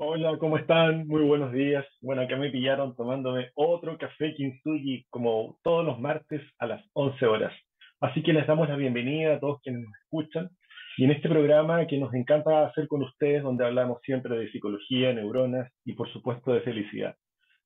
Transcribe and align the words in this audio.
Hola, 0.00 0.38
¿cómo 0.38 0.58
están? 0.58 1.08
Muy 1.08 1.22
buenos 1.22 1.52
días. 1.52 1.84
Bueno, 2.00 2.22
acá 2.22 2.36
me 2.36 2.50
pillaron 2.50 2.94
tomándome 2.94 3.50
otro 3.56 3.98
café 3.98 4.32
Kintsugi 4.32 5.04
como 5.10 5.58
todos 5.64 5.84
los 5.84 5.98
martes 5.98 6.40
a 6.60 6.68
las 6.68 6.84
11 6.92 7.26
horas. 7.26 7.52
Así 8.00 8.22
que 8.22 8.32
les 8.32 8.46
damos 8.46 8.68
la 8.68 8.76
bienvenida 8.76 9.34
a 9.34 9.40
todos 9.40 9.60
quienes 9.60 9.82
nos 9.82 9.92
escuchan. 10.04 10.50
Y 10.98 11.04
en 11.04 11.10
este 11.10 11.28
programa 11.28 11.84
que 11.88 11.98
nos 11.98 12.14
encanta 12.14 12.64
hacer 12.64 12.86
con 12.86 13.02
ustedes, 13.02 13.42
donde 13.42 13.66
hablamos 13.66 14.00
siempre 14.02 14.38
de 14.38 14.48
psicología, 14.52 15.12
neuronas 15.12 15.68
y 15.84 15.94
por 15.94 16.08
supuesto 16.12 16.52
de 16.52 16.60
felicidad. 16.60 17.16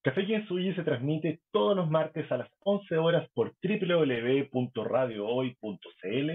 Café 0.00 0.24
Kintsugi 0.24 0.72
se 0.72 0.84
transmite 0.84 1.40
todos 1.50 1.76
los 1.76 1.90
martes 1.90 2.32
a 2.32 2.38
las 2.38 2.48
11 2.60 2.96
horas 2.96 3.28
por 3.34 3.52
www.radiohoy.cl 3.62 6.30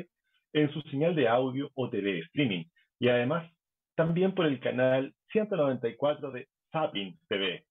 en 0.54 0.72
su 0.72 0.82
señal 0.92 1.16
de 1.16 1.28
audio 1.28 1.72
o 1.74 1.90
TV 1.90 2.20
streaming. 2.20 2.66
Y 3.00 3.10
además 3.10 3.52
también 3.98 4.34
por 4.34 4.46
el 4.46 4.60
canal 4.60 5.14
194 5.32 6.32
de 6.32 6.48
Zapping 6.72 7.20
TV. 7.28 7.66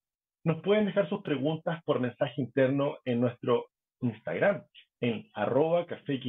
Nos 0.45 0.61
pueden 0.61 0.87
dejar 0.87 1.09
sus 1.09 1.23
preguntas 1.23 1.81
por 1.85 2.01
mensaje 2.01 2.43
interno 2.43 2.99
en 3.05 3.21
nuestro 3.21 3.67
Instagram, 4.01 4.65
en 5.01 5.31
arroba 5.35 5.87
café 5.87 6.21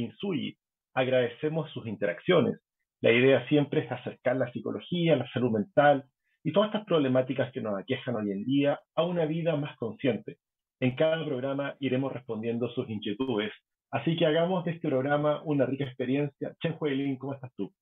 Agradecemos 0.94 1.70
sus 1.72 1.86
interacciones. 1.86 2.60
La 3.00 3.10
idea 3.10 3.46
siempre 3.48 3.84
es 3.84 3.92
acercar 3.92 4.36
la 4.36 4.50
psicología, 4.52 5.16
la 5.16 5.28
salud 5.30 5.50
mental 5.50 6.04
y 6.44 6.52
todas 6.52 6.68
estas 6.68 6.86
problemáticas 6.86 7.52
que 7.52 7.60
nos 7.60 7.76
aquejan 7.76 8.14
hoy 8.14 8.30
en 8.30 8.44
día 8.44 8.80
a 8.94 9.02
una 9.02 9.24
vida 9.26 9.56
más 9.56 9.76
consciente. 9.78 10.36
En 10.80 10.94
cada 10.94 11.24
programa 11.24 11.74
iremos 11.80 12.12
respondiendo 12.12 12.68
sus 12.70 12.88
inquietudes. 12.88 13.52
Así 13.90 14.16
que 14.16 14.26
hagamos 14.26 14.64
de 14.64 14.72
este 14.72 14.88
programa 14.88 15.42
una 15.42 15.66
rica 15.66 15.84
experiencia. 15.84 16.54
Chen 16.60 16.76
Huelin, 16.78 17.16
¿cómo 17.18 17.34
estás 17.34 17.52
tú? 17.56 17.72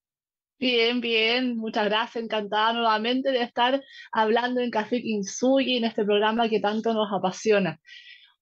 Bien, 0.59 1.01
bien, 1.03 1.57
muchas 1.57 1.85
gracias, 1.85 2.25
encantada 2.25 2.73
nuevamente 2.73 3.31
de 3.31 3.43
estar 3.43 3.83
hablando 4.11 4.61
en 4.61 4.71
Café 4.71 5.03
Kinsugi, 5.03 5.77
en 5.77 5.85
este 5.85 6.05
programa 6.05 6.49
que 6.49 6.61
tanto 6.61 6.95
nos 6.95 7.13
apasiona. 7.13 7.79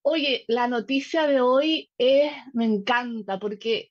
Oye, 0.02 0.44
la 0.48 0.68
noticia 0.68 1.26
de 1.26 1.40
hoy 1.40 1.90
es, 1.98 2.32
me 2.52 2.66
encanta 2.66 3.38
porque 3.40 3.90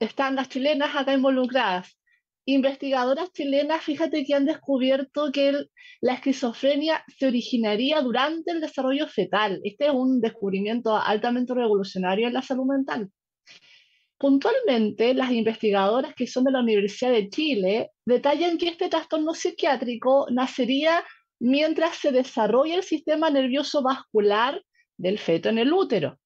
están 0.00 0.36
las 0.36 0.50
chilenas 0.50 0.94
acá 0.94 1.14
involucradas. 1.14 1.98
Investigadoras 2.44 3.32
chilenas, 3.32 3.82
fíjate 3.82 4.24
que 4.26 4.34
han 4.34 4.44
descubierto 4.44 5.32
que 5.32 5.66
la 6.02 6.14
esquizofrenia 6.14 7.04
se 7.16 7.26
originaría 7.28 8.02
durante 8.02 8.52
el 8.52 8.60
desarrollo 8.60 9.06
fetal. 9.08 9.60
Este 9.64 9.86
es 9.86 9.92
un 9.92 10.20
descubrimiento 10.20 10.96
altamente 10.96 11.54
revolucionario 11.54 12.26
en 12.28 12.34
la 12.34 12.42
salud 12.42 12.66
mental. 12.66 13.10
Puntualmente, 14.22 15.14
las 15.14 15.32
investigadoras 15.32 16.14
que 16.14 16.28
son 16.28 16.44
de 16.44 16.52
la 16.52 16.60
Universidad 16.60 17.10
de 17.10 17.28
Chile 17.28 17.90
detallan 18.06 18.56
que 18.56 18.68
este 18.68 18.88
trastorno 18.88 19.34
psiquiátrico 19.34 20.28
nacería 20.30 21.02
mientras 21.40 21.96
se 21.96 22.12
desarrolla 22.12 22.76
el 22.76 22.84
sistema 22.84 23.30
nervioso 23.30 23.82
vascular 23.82 24.62
del 24.96 25.18
feto 25.18 25.48
en 25.48 25.58
el 25.58 25.72
útero. 25.72 26.20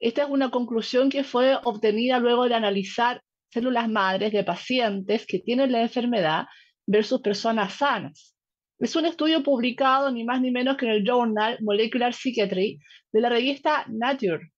Esta 0.00 0.24
es 0.24 0.28
una 0.28 0.50
conclusión 0.50 1.08
que 1.08 1.24
fue 1.24 1.56
obtenida 1.64 2.18
luego 2.18 2.46
de 2.46 2.56
analizar 2.56 3.22
células 3.50 3.88
madres 3.88 4.32
de 4.32 4.44
pacientes 4.44 5.24
que 5.24 5.38
tienen 5.38 5.72
la 5.72 5.80
enfermedad 5.80 6.44
versus 6.86 7.22
personas 7.22 7.72
sanas. 7.72 8.36
Es 8.78 8.94
un 8.96 9.06
estudio 9.06 9.42
publicado 9.42 10.12
ni 10.12 10.24
más 10.24 10.42
ni 10.42 10.50
menos 10.50 10.76
que 10.76 10.84
en 10.84 10.92
el 10.92 11.04
Journal 11.06 11.56
Molecular 11.62 12.12
Psychiatry 12.12 12.78
de 13.10 13.20
la 13.22 13.30
revista 13.30 13.86
Nature 13.88 14.50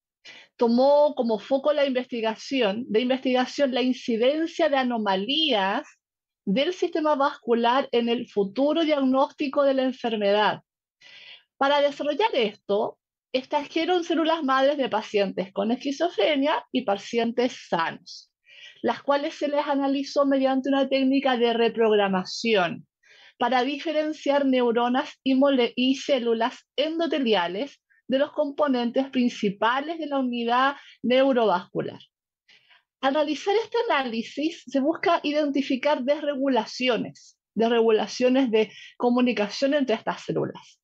tomó 0.56 1.14
como 1.14 1.38
foco 1.38 1.72
la 1.72 1.84
investigación, 1.86 2.84
de 2.88 3.00
investigación 3.00 3.72
la 3.74 3.82
incidencia 3.82 4.68
de 4.68 4.76
anomalías 4.76 5.86
del 6.44 6.72
sistema 6.72 7.14
vascular 7.14 7.88
en 7.92 8.08
el 8.08 8.28
futuro 8.28 8.84
diagnóstico 8.84 9.62
de 9.64 9.74
la 9.74 9.82
enfermedad. 9.82 10.60
Para 11.56 11.80
desarrollar 11.80 12.30
esto, 12.34 12.98
extrajeron 13.32 14.04
células 14.04 14.42
madres 14.42 14.76
de 14.76 14.88
pacientes 14.88 15.52
con 15.52 15.70
esquizofrenia 15.70 16.64
y 16.70 16.82
pacientes 16.82 17.66
sanos, 17.68 18.30
las 18.82 19.02
cuales 19.02 19.34
se 19.34 19.48
les 19.48 19.66
analizó 19.66 20.26
mediante 20.26 20.68
una 20.68 20.88
técnica 20.88 21.36
de 21.36 21.52
reprogramación 21.52 22.86
para 23.38 23.64
diferenciar 23.64 24.46
neuronas 24.46 25.18
y, 25.24 25.36
y 25.74 25.96
células 25.96 26.66
endoteliales 26.76 27.81
de 28.12 28.18
los 28.18 28.32
componentes 28.32 29.08
principales 29.08 29.98
de 29.98 30.06
la 30.06 30.18
unidad 30.18 30.76
neurovascular. 31.02 31.98
Al 33.00 33.14
realizar 33.14 33.54
este 33.56 33.78
análisis 33.88 34.64
se 34.66 34.80
busca 34.80 35.20
identificar 35.22 36.02
desregulaciones, 36.02 37.38
desregulaciones 37.54 38.50
de 38.50 38.70
comunicación 38.98 39.72
entre 39.72 39.94
estas 39.96 40.24
células. 40.24 40.78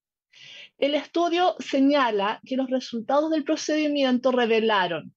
El 0.79 0.95
estudio 0.95 1.55
señala 1.59 2.41
que 2.47 2.57
los 2.57 2.71
resultados 2.71 3.31
del 3.31 3.45
procedimiento 3.45 4.33
revelaron 4.33 5.15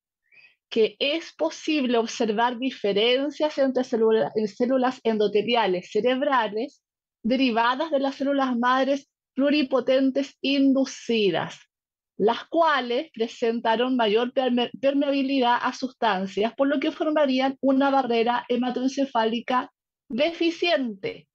que 0.69 0.97
es 0.99 1.31
posible 1.31 1.97
observar 1.97 2.59
diferencias 2.59 3.57
entre 3.57 3.85
células 3.85 4.99
endoteliales 5.05 5.91
cerebrales 5.91 6.83
derivadas 7.23 7.89
de 7.89 7.99
las 7.99 8.15
células 8.15 8.57
madres 8.57 9.09
pluripotentes 9.33 10.37
inducidas, 10.41 11.70
las 12.17 12.45
cuales 12.45 13.09
presentaron 13.13 13.95
mayor 13.95 14.31
permeabilidad 14.33 15.57
a 15.61 15.73
sustancias, 15.73 16.53
por 16.55 16.67
lo 16.67 16.79
que 16.79 16.91
formarían 16.91 17.57
una 17.61 17.89
barrera 17.89 18.45
hematoencefálica 18.47 19.71
deficiente. 20.09 21.27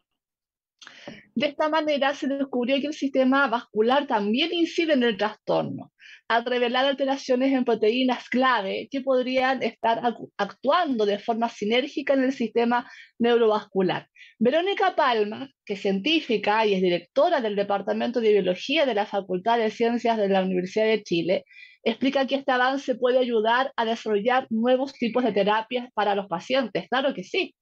De 1.37 1.49
esta 1.49 1.69
manera 1.69 2.15
se 2.15 2.29
descubrió 2.29 2.81
que 2.81 2.87
el 2.87 2.95
sistema 2.95 3.47
vascular 3.47 4.07
también 4.07 4.55
incide 4.55 4.95
en 4.95 5.03
el 5.03 5.19
trastorno, 5.19 5.93
al 6.29 6.47
revelar 6.47 6.87
alteraciones 6.87 7.53
en 7.53 7.67
proteínas 7.67 8.31
clave 8.31 8.89
que 8.91 9.03
podrían 9.03 9.63
estar 9.63 10.01
actuando 10.39 11.05
de 11.05 11.19
forma 11.19 11.51
sinérgica 11.51 12.15
en 12.15 12.25
el 12.25 12.33
sistema 12.33 12.91
neurovascular. 13.19 14.09
Verónica 14.39 14.97
Palma, 14.97 15.51
que 15.67 15.75
es 15.75 15.83
científica 15.83 16.65
y 16.65 16.73
es 16.73 16.81
directora 16.81 17.43
del 17.43 17.55
Departamento 17.55 18.23
de 18.23 18.33
Biología 18.33 18.87
de 18.87 18.95
la 18.95 19.05
Facultad 19.05 19.59
de 19.59 19.71
Ciencias 19.71 20.17
de 20.17 20.31
la 20.31 20.43
Universidad 20.43 20.87
de 20.87 21.03
Chile, 21.03 21.45
explica 21.83 22.27
que 22.27 22.37
este 22.37 22.53
avance 22.53 22.95
puede 22.95 23.19
ayudar 23.19 23.75
a 23.77 23.85
desarrollar 23.85 24.47
nuevos 24.49 24.95
tipos 24.95 25.23
de 25.23 25.33
terapias 25.33 25.91
para 25.93 26.15
los 26.15 26.29
pacientes. 26.29 26.89
Claro 26.89 27.13
que 27.13 27.25
sí. 27.25 27.55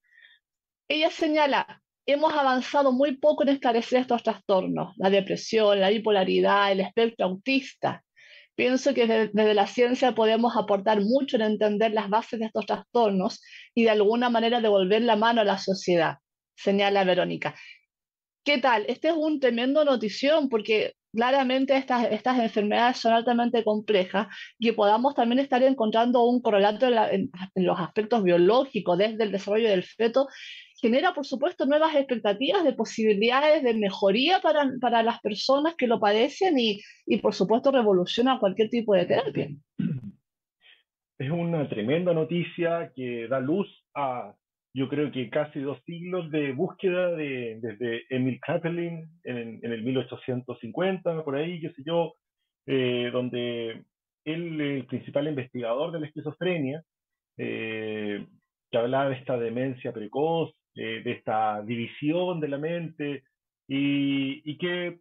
Ella 0.87 1.11
señala, 1.11 1.83
hemos 2.07 2.33
avanzado 2.35 2.93
muy 2.93 3.17
poco 3.17 3.43
en 3.43 3.51
esclarecer 3.51 4.01
estos 4.01 4.23
trastornos, 4.23 4.95
la 4.97 5.11
depresión, 5.11 5.81
la 5.81 5.91
bipolaridad, 5.91 6.73
el 6.73 6.81
espectro 6.81 7.27
autista. 7.27 8.03
Pienso 8.55 8.95
que 8.95 9.07
desde, 9.07 9.55
la 9.55 9.67
ciencia 9.67 10.15
podemos 10.15 10.57
aportar 10.57 11.01
mucho 11.01 11.37
en 11.37 11.43
entender 11.43 11.93
las 11.93 12.09
bases 12.09 12.39
de 12.39 12.47
estos 12.47 12.67
trastornos 12.67 13.43
y 13.75 13.85
de 13.85 13.91
alguna 13.91 14.31
manera 14.31 14.61
devolver 14.61 15.03
la 15.03 15.17
mano 15.17 15.41
a 15.41 15.45
la 15.45 15.59
sociedad, 15.59 16.19
señala 16.55 17.05
Verónica. 17.05 17.55
¿Qué 18.45 18.59
tal? 18.59 18.85
Este 18.89 19.09
es 19.09 19.15
un 19.17 19.41
tremendo 19.41 19.85
notición 19.85 20.49
porque 20.49 20.93
claramente 21.13 21.77
estas, 21.77 22.07
estas 22.13 22.39
enfermedades 22.39 22.99
son 22.99 23.13
altamente 23.13 23.65
complejas 23.65 24.29
y 24.59 24.71
podamos 24.73 25.15
también 25.15 25.39
estar 25.39 25.63
encontrando 25.63 26.25
un 26.25 26.43
correlato 26.43 26.87
en, 26.87 27.31
en, 27.55 27.67
los 27.67 27.81
aspectos 27.81 28.23
biológicos 28.23 28.99
desde 28.99 29.25
el 29.25 29.33
desarrollo 29.33 29.69
del 29.69 29.85
feto 29.85 30.29
genera, 30.85 31.15
por 31.15 31.25
supuesto, 31.25 31.65
nuevas 31.65 31.95
expectativas 31.95 32.63
de 32.63 32.75
posibilidades 32.75 33.63
de 33.63 33.73
mejoría 33.73 34.41
para, 34.43 34.71
para 34.83 35.03
las 35.03 35.19
personas 35.23 35.75
que 35.77 35.87
lo 35.87 35.99
padecen 35.99 36.59
y, 36.59 36.83
y, 37.07 37.17
por 37.23 37.33
supuesto, 37.33 37.71
revoluciona 37.71 38.39
cualquier 38.39 38.69
tipo 38.69 38.95
de 38.95 39.07
terapia. 39.07 39.49
Es 41.17 41.31
una 41.31 41.69
tremenda 41.69 42.13
noticia 42.13 42.93
que 42.95 43.29
da 43.29 43.39
luz 43.39 43.69
a, 43.95 44.35
yo 44.75 44.89
creo 44.89 45.13
que 45.13 45.31
casi 45.31 45.61
dos 45.61 45.79
siglos 45.87 46.29
de 46.33 46.53
búsqueda 46.53 47.13
de, 47.13 47.61
desde 47.63 48.03
Emil 48.11 48.41
Kraepelin 48.41 49.09
en, 49.23 49.61
en, 49.63 49.73
el 49.73 49.85
1850, 49.85 51.23
por 51.23 51.37
ahí, 51.37 51.61
qué 51.61 51.71
sé 51.71 51.83
yo, 51.87 52.15
eh, 52.67 53.11
donde 53.13 53.85
él, 54.25 54.61
el 54.61 54.87
principal 54.87 55.29
investigador 55.29 55.93
de 55.93 56.01
la 56.01 56.07
esquizofrenia, 56.09 56.83
eh, 57.39 58.27
que 58.73 58.79
hablaba 58.79 59.11
de 59.11 59.15
esta 59.15 59.39
demencia 59.39 59.93
precoz 59.93 60.53
de 60.75 61.13
esta 61.13 61.63
división 61.63 62.41
de 62.41 62.49
la 62.49 62.59
mente 62.59 63.23
y, 63.69 64.59
que 64.59 64.99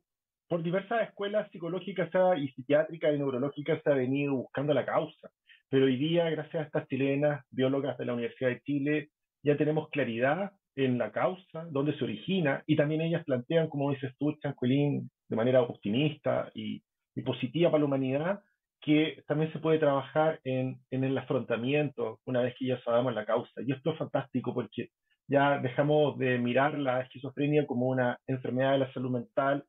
por 0.48 0.64
diversas 0.64 1.08
escuelas 1.10 1.50
psicológicas 1.52 2.10
y 2.38 2.48
psiquiátricas 2.50 3.14
y 3.14 3.18
neurológicas 3.18 3.82
se 3.84 3.90
ha 3.90 3.96
venido 3.96 4.36
buscando 4.36 4.74
la 4.74 4.86
causa. 4.86 5.30
Pero 5.70 5.86
hoy 5.86 5.98
día, 5.98 6.30
gracias 6.30 6.64
a 6.64 6.66
estas 6.66 6.88
chilenas 6.88 7.44
biólogas 7.50 7.98
de 7.98 8.06
la 8.06 8.14
Universidad 8.14 8.50
de 8.50 8.62
Chile, 8.62 9.10
ya 9.44 9.58
tenemos 9.58 9.90
claridad 9.90 10.52
en 10.76 10.98
la 10.98 11.12
causa, 11.12 11.66
dónde 11.70 11.98
se 11.98 12.04
origina, 12.04 12.64
y 12.68 12.76
también 12.76 13.02
ellas 13.02 13.24
plantean, 13.26 13.70
como 13.70 13.92
dices 13.92 14.14
tú, 14.18 14.34
Chancuelín, 14.40 15.10
de 15.28 15.36
manera 15.36 15.62
optimista 15.62 16.52
y, 16.54 16.84
y 17.16 17.22
positiva 17.22 17.72
para 17.72 17.80
la 17.80 17.86
humanidad, 17.86 18.42
que 18.82 19.24
también 19.28 19.52
se 19.54 19.60
puede 19.60 19.80
trabajar 19.80 20.40
en, 20.44 20.78
en, 20.92 21.04
el 21.04 21.18
afrontamiento 21.18 22.20
una 22.26 22.42
vez 22.42 22.54
que 22.60 22.66
ya 22.66 22.82
sabemos 22.82 23.14
la 23.14 23.26
causa. 23.26 23.62
Y 23.66 23.72
esto 23.72 23.92
es 23.92 23.98
fantástico 23.98 24.54
porque 24.54 24.90
ya 25.28 25.60
dejamos 25.60 26.18
de 26.18 26.38
mirar 26.38 26.78
la 26.78 27.02
esquizofrenia 27.02 27.66
como 27.66 27.88
una 27.88 28.20
enfermedad 28.28 28.74
de 28.74 28.80
la 28.80 28.94
salud 28.94 29.12
mental 29.12 29.66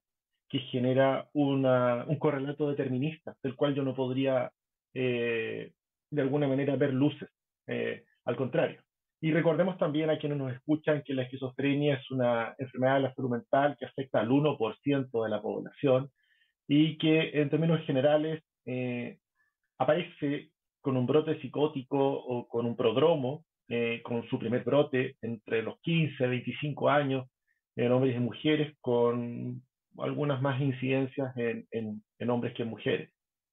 que 0.49 0.59
genera 0.61 1.29
un 1.33 1.63
correlato 2.19 2.69
determinista, 2.69 3.35
del 3.43 3.57
cual 3.57 3.75
yo 3.75 3.83
no 3.83 3.95
podría 3.95 4.51
eh, 4.95 5.73
de 6.11 6.23
alguna 6.23 6.47
manera 6.47 6.77
ver 6.77 6.95
luces, 6.95 7.29
eh, 7.67 8.05
al 8.25 8.37
contrario. 8.37 8.81
Y 9.21 9.33
recordemos 9.33 9.79
también 9.79 10.11
a 10.11 10.19
quienes 10.19 10.39
nos 10.39 10.53
escuchan 10.53 11.03
que 11.05 11.15
la 11.15 11.23
esquizofrenia 11.23 11.95
es 11.95 12.11
una 12.11 12.55
enfermedad 12.59 12.97
de 12.97 13.01
la 13.01 13.15
salud 13.15 13.31
mental 13.31 13.77
que 13.79 13.87
afecta 13.87 14.21
al 14.21 14.29
1% 14.29 15.25
de 15.25 15.31
la 15.31 15.41
población 15.41 16.11
y 16.69 16.99
que 16.99 17.31
en 17.41 17.51
términos 17.51 17.81
generales 17.87 18.45
eh, 18.67 19.19
aparece 19.79 20.51
con 20.81 20.97
un 20.97 21.07
brote 21.07 21.41
psicótico 21.41 21.99
o 21.99 22.47
con 22.47 22.67
un 22.67 22.77
prodromo, 22.77 23.45
con 24.03 24.29
su 24.29 24.39
primer 24.39 24.63
brote 24.63 25.17
entre 25.23 25.63
los 25.63 25.81
15 25.81 26.25
y 26.25 26.29
25 26.29 26.89
años 26.91 27.27
en 27.77 27.93
hombres 27.93 28.17
y 28.17 28.21
mujeres, 28.21 28.77
con 28.81 29.63
algunas 29.99 30.41
más 30.41 30.61
incidencias 30.61 31.37
en, 31.37 31.67
en, 31.71 32.31
hombres 32.31 32.55
que 32.55 32.63
en 32.63 32.71
mujeres. 32.71 33.11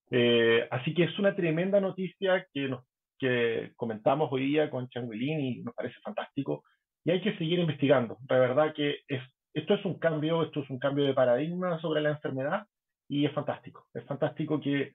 Eh, 0.10 0.68
así 0.72 0.94
que 0.94 1.04
es 1.04 1.20
una 1.20 1.36
tremenda 1.36 1.80
noticia 1.80 2.46
que, 2.54 2.68
nos, 2.68 2.86
que 3.20 3.72
comentamos 3.76 4.30
hoy 4.32 4.48
día 4.48 4.70
con 4.70 4.90
Changuilín 4.90 5.40
y 5.40 5.62
nos 5.64 5.74
parece 5.74 6.00
fantástico. 6.04 6.64
Y 7.04 7.12
hay 7.12 7.22
que 7.22 7.38
seguir 7.38 7.60
investigando. 7.60 8.18
La 8.30 8.40
verdad 8.40 8.74
que 8.76 9.00
es, 9.08 9.22
esto 9.54 9.74
es 9.74 9.86
un 9.86 9.98
cambio, 10.00 10.44
esto 10.44 10.62
es 10.62 10.70
un 10.70 10.80
cambio 10.80 11.06
de 11.06 11.14
paradigma 11.14 11.80
sobre 11.80 12.02
la 12.02 12.12
enfermedad 12.12 12.66
y 13.08 13.26
es 13.26 13.34
fantástico. 13.34 13.88
Es 13.94 14.06
fantástico 14.06 14.60
que 14.60 14.94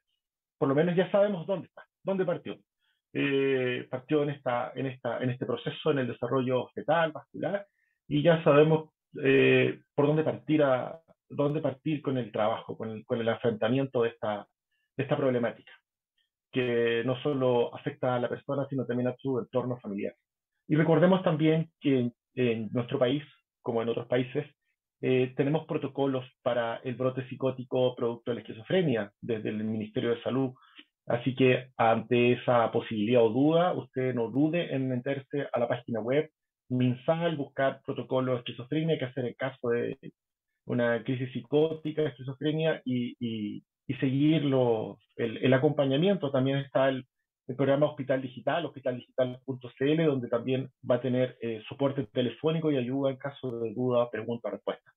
por 0.58 0.68
lo 0.68 0.74
menos 0.74 0.96
ya 0.96 1.10
sabemos 1.10 1.46
dónde 1.46 1.68
está, 1.68 1.84
dónde 2.02 2.24
partió. 2.24 2.58
Eh, 3.12 3.86
partió 3.90 4.22
en, 4.22 4.30
esta, 4.30 4.72
en, 4.74 4.86
esta, 4.86 5.18
en 5.22 5.30
este 5.30 5.46
proceso, 5.46 5.90
en 5.90 6.00
el 6.00 6.08
desarrollo 6.08 6.68
fetal, 6.74 7.12
vascular, 7.12 7.66
y 8.08 8.22
ya 8.22 8.42
sabemos 8.44 8.90
eh, 9.22 9.80
por 9.94 10.06
dónde 10.06 10.22
partir 10.22 10.62
a, 10.62 11.00
dónde 11.28 11.60
partir 11.60 12.02
con 12.02 12.18
el 12.18 12.30
trabajo, 12.30 12.76
con 12.76 12.90
el, 12.90 13.04
con 13.04 13.20
el 13.20 13.28
afrontamiento 13.28 14.02
de 14.02 14.10
esta, 14.10 14.46
de 14.96 15.02
esta 15.02 15.16
problemática, 15.16 15.72
que 16.52 17.02
no 17.04 17.20
solo 17.22 17.74
afecta 17.74 18.14
a 18.14 18.20
la 18.20 18.28
persona, 18.28 18.66
sino 18.68 18.86
también 18.86 19.08
a 19.08 19.16
su 19.16 19.38
entorno 19.38 19.78
familiar. 19.78 20.14
Y 20.68 20.76
recordemos 20.76 21.22
también 21.22 21.70
que 21.80 22.12
en, 22.34 22.68
nuestro 22.72 22.98
país, 22.98 23.22
como 23.62 23.82
en 23.82 23.88
otros 23.88 24.06
países, 24.06 24.46
eh, 25.00 25.34
tenemos 25.36 25.66
protocolos 25.66 26.24
para 26.42 26.76
el 26.78 26.94
brote 26.94 27.28
psicótico 27.28 27.94
producto 27.94 28.30
de 28.30 28.36
la 28.36 28.40
esquizofrenia 28.40 29.12
desde 29.20 29.50
el 29.50 29.62
Ministerio 29.64 30.10
de 30.10 30.22
Salud. 30.22 30.52
Así 31.06 31.36
que 31.36 31.68
ante 31.76 32.32
esa 32.32 32.70
posibilidad 32.72 33.22
o 33.22 33.30
duda, 33.30 33.72
usted 33.74 34.12
no 34.14 34.28
dude 34.28 34.74
en 34.74 34.88
meterse 34.88 35.46
a 35.52 35.58
la 35.60 35.68
página 35.68 36.00
web 36.00 36.30
MinSal, 36.68 37.36
buscar 37.36 37.80
protocolos 37.84 38.34
de 38.34 38.38
esquizofrenia, 38.40 38.98
que 38.98 39.04
hacer 39.04 39.24
el 39.24 39.36
caso 39.36 39.68
de 39.70 39.96
una 40.66 41.02
crisis 41.04 41.32
psicótica, 41.32 42.02
esquizofrenia 42.02 42.82
y, 42.84 43.16
y, 43.20 43.62
seguir 44.00 44.42
el, 44.42 45.36
el, 45.36 45.54
acompañamiento. 45.54 46.32
También 46.32 46.58
está 46.58 46.88
el, 46.88 47.06
el, 47.46 47.54
programa 47.54 47.86
Hospital 47.86 48.20
Digital, 48.20 48.66
hospitaldigital.cl, 48.66 50.04
donde 50.04 50.28
también 50.28 50.68
va 50.88 50.96
a 50.96 51.00
tener 51.00 51.38
eh, 51.40 51.62
soporte 51.68 52.04
telefónico 52.06 52.72
y 52.72 52.78
ayuda 52.78 53.10
en 53.10 53.16
caso 53.16 53.60
de 53.60 53.72
duda, 53.72 54.10
pregunta, 54.10 54.50
respuesta. 54.50 54.90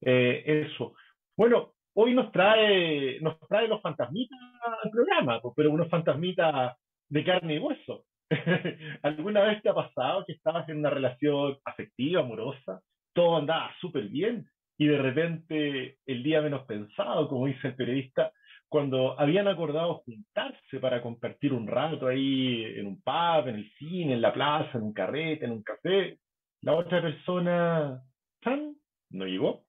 Eh, 0.00 0.66
eso. 0.66 0.94
Bueno, 1.36 1.75
hoy 1.98 2.14
nos 2.14 2.30
trae, 2.30 3.18
nos 3.20 3.38
trae 3.48 3.68
los 3.68 3.80
fantasmitas 3.80 4.38
al 4.82 4.90
programa, 4.90 5.40
pero 5.54 5.70
unos 5.70 5.88
fantasmitas 5.88 6.76
de 7.08 7.24
carne 7.24 7.54
y 7.54 7.58
hueso. 7.58 8.04
¿Alguna 9.02 9.42
vez 9.42 9.62
te 9.62 9.70
ha 9.70 9.74
pasado 9.74 10.24
que 10.26 10.32
estabas 10.32 10.68
en 10.68 10.78
una 10.78 10.90
relación 10.90 11.56
afectiva, 11.64 12.20
amorosa, 12.20 12.80
todo 13.14 13.38
andaba 13.38 13.72
súper 13.80 14.08
bien 14.08 14.46
y 14.78 14.86
de 14.86 14.98
repente 14.98 15.98
el 16.04 16.22
día 16.22 16.42
menos 16.42 16.66
pensado, 16.66 17.28
como 17.28 17.46
dice 17.46 17.68
el 17.68 17.76
periodista, 17.76 18.30
cuando 18.68 19.18
habían 19.18 19.48
acordado 19.48 20.02
juntarse 20.04 20.78
para 20.80 21.00
compartir 21.00 21.52
un 21.54 21.66
rato 21.66 22.08
ahí 22.08 22.64
en 22.64 22.86
un 22.88 23.00
pub, 23.00 23.48
en 23.48 23.54
el 23.54 23.72
cine, 23.78 24.14
en 24.14 24.20
la 24.20 24.34
plaza, 24.34 24.76
en 24.76 24.84
un 24.84 24.92
carrete, 24.92 25.46
en 25.46 25.52
un 25.52 25.62
café, 25.62 26.18
la 26.62 26.74
otra 26.74 27.00
persona 27.00 28.02
¿tan? 28.42 28.74
no 29.10 29.24
llegó. 29.24 29.65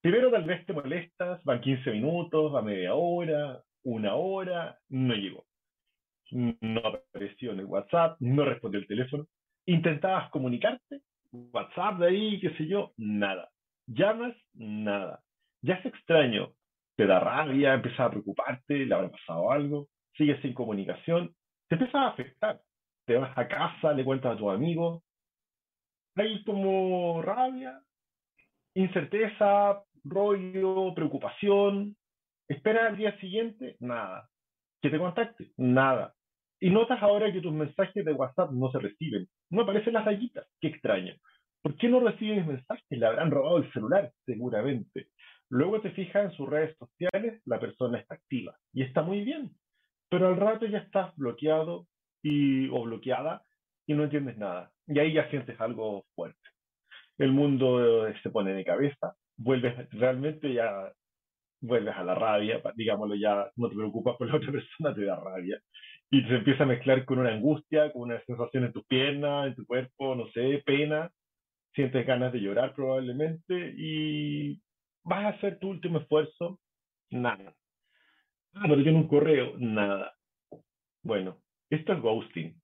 Primero 0.00 0.30
tal 0.30 0.44
vez 0.44 0.64
te 0.64 0.72
molestas, 0.72 1.42
van 1.44 1.60
15 1.60 1.90
minutos, 1.90 2.54
va 2.54 2.62
media 2.62 2.94
hora, 2.94 3.60
una 3.84 4.14
hora, 4.14 4.78
no 4.88 5.14
llegó. 5.14 5.44
No 6.30 6.80
apareció 6.84 7.52
en 7.52 7.60
el 7.60 7.66
WhatsApp, 7.66 8.16
no 8.20 8.44
respondió 8.44 8.80
el 8.80 8.86
teléfono. 8.86 9.26
Intentabas 9.66 10.30
comunicarte, 10.30 11.00
WhatsApp 11.32 11.98
de 11.98 12.06
ahí, 12.06 12.40
qué 12.40 12.50
sé 12.56 12.66
yo, 12.66 12.92
nada 12.96 13.50
llamas, 13.88 14.36
nada. 14.54 15.20
Ya 15.62 15.74
es 15.74 15.86
extraño, 15.86 16.52
te 16.96 17.06
da 17.06 17.20
rabia, 17.20 17.74
empiezas 17.74 18.00
a 18.00 18.10
preocuparte, 18.10 18.86
le 18.86 18.94
habrá 18.94 19.10
pasado 19.10 19.50
algo, 19.50 19.88
sigues 20.16 20.40
sin 20.42 20.54
comunicación, 20.54 21.34
te 21.68 21.74
empieza 21.74 22.02
a 22.02 22.08
afectar. 22.08 22.60
Te 23.06 23.16
vas 23.16 23.36
a 23.36 23.48
casa, 23.48 23.92
le 23.94 24.04
cuentas 24.04 24.34
a 24.34 24.36
tu 24.38 24.50
amigo, 24.50 25.02
hay 26.14 26.42
como 26.44 27.22
rabia, 27.22 27.80
incerteza, 28.74 29.82
rollo, 30.08 30.94
preocupación. 30.94 31.96
Espera 32.48 32.86
al 32.86 32.96
día 32.96 33.18
siguiente, 33.20 33.76
nada. 33.80 34.28
Que 34.80 34.90
te 34.90 34.98
contacte, 34.98 35.52
nada. 35.56 36.14
Y 36.60 36.70
notas 36.70 37.02
ahora 37.02 37.32
que 37.32 37.40
tus 37.40 37.52
mensajes 37.52 38.04
de 38.04 38.12
WhatsApp 38.12 38.50
no 38.52 38.70
se 38.70 38.78
reciben. 38.78 39.28
No 39.50 39.62
aparecen 39.62 39.94
las 39.94 40.04
rayitas. 40.04 40.46
Qué 40.60 40.68
extraño. 40.68 41.14
¿Por 41.62 41.76
qué 41.76 41.88
no 41.88 42.00
recibe 42.00 42.36
mis 42.36 42.46
mensajes? 42.46 42.84
Le 42.90 43.06
habrán 43.06 43.30
robado 43.30 43.58
el 43.58 43.72
celular, 43.72 44.12
seguramente. 44.24 45.08
Luego 45.50 45.80
te 45.80 45.90
fijas 45.90 46.26
en 46.26 46.32
sus 46.32 46.48
redes 46.48 46.76
sociales, 46.76 47.40
la 47.46 47.58
persona 47.58 47.98
está 47.98 48.14
activa 48.14 48.56
y 48.72 48.82
está 48.82 49.02
muy 49.02 49.24
bien. 49.24 49.50
Pero 50.10 50.28
al 50.28 50.36
rato 50.36 50.66
ya 50.66 50.78
estás 50.78 51.14
bloqueado 51.16 51.86
y, 52.22 52.68
o 52.68 52.82
bloqueada 52.82 53.42
y 53.86 53.94
no 53.94 54.04
entiendes 54.04 54.36
nada. 54.36 54.70
Y 54.86 54.98
ahí 54.98 55.14
ya 55.14 55.28
sientes 55.30 55.60
algo 55.60 56.04
fuerte. 56.14 56.38
El 57.16 57.32
mundo 57.32 58.06
se 58.22 58.30
pone 58.30 58.52
de 58.52 58.64
cabeza, 58.64 59.16
vuelves 59.38 59.88
realmente 59.92 60.52
ya 60.52 60.92
vuelves 61.60 61.94
a 61.96 62.04
la 62.04 62.14
rabia, 62.14 62.60
digámoslo 62.74 63.14
ya, 63.14 63.50
no 63.56 63.68
te 63.68 63.76
preocupas 63.76 64.16
por 64.16 64.28
la 64.28 64.36
otra 64.36 64.52
persona, 64.52 64.94
te 64.94 65.04
da 65.04 65.16
rabia. 65.16 65.60
Y 66.10 66.22
se 66.22 66.36
empieza 66.36 66.64
a 66.64 66.66
mezclar 66.66 67.04
con 67.04 67.18
una 67.18 67.32
angustia, 67.32 67.92
con 67.92 68.02
una 68.02 68.22
sensación 68.24 68.64
en 68.64 68.72
tu 68.72 68.82
pierna, 68.84 69.46
en 69.46 69.54
tu 69.54 69.66
cuerpo, 69.66 70.14
no 70.14 70.28
sé, 70.28 70.62
pena, 70.64 71.10
sientes 71.74 72.06
ganas 72.06 72.32
de 72.32 72.40
llorar 72.40 72.74
probablemente 72.74 73.74
y 73.76 74.60
vas 75.04 75.24
a 75.24 75.28
hacer 75.28 75.58
tu 75.58 75.68
último 75.68 75.98
esfuerzo, 75.98 76.60
nada. 77.10 77.54
Ah, 78.54 78.66
tiene 78.66 78.94
un 78.94 79.08
correo, 79.08 79.54
nada. 79.58 80.14
Bueno, 81.02 81.38
esto 81.70 81.92
es 81.92 82.00
ghosting. 82.00 82.60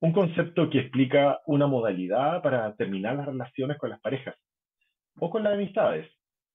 Un 0.00 0.12
concepto 0.12 0.68
que 0.70 0.80
explica 0.80 1.40
una 1.46 1.66
modalidad 1.66 2.42
para 2.42 2.74
terminar 2.76 3.16
las 3.16 3.26
relaciones 3.26 3.78
con 3.78 3.90
las 3.90 4.00
parejas 4.00 4.34
o 5.18 5.30
con 5.30 5.44
las 5.44 5.54
amistades, 5.54 6.10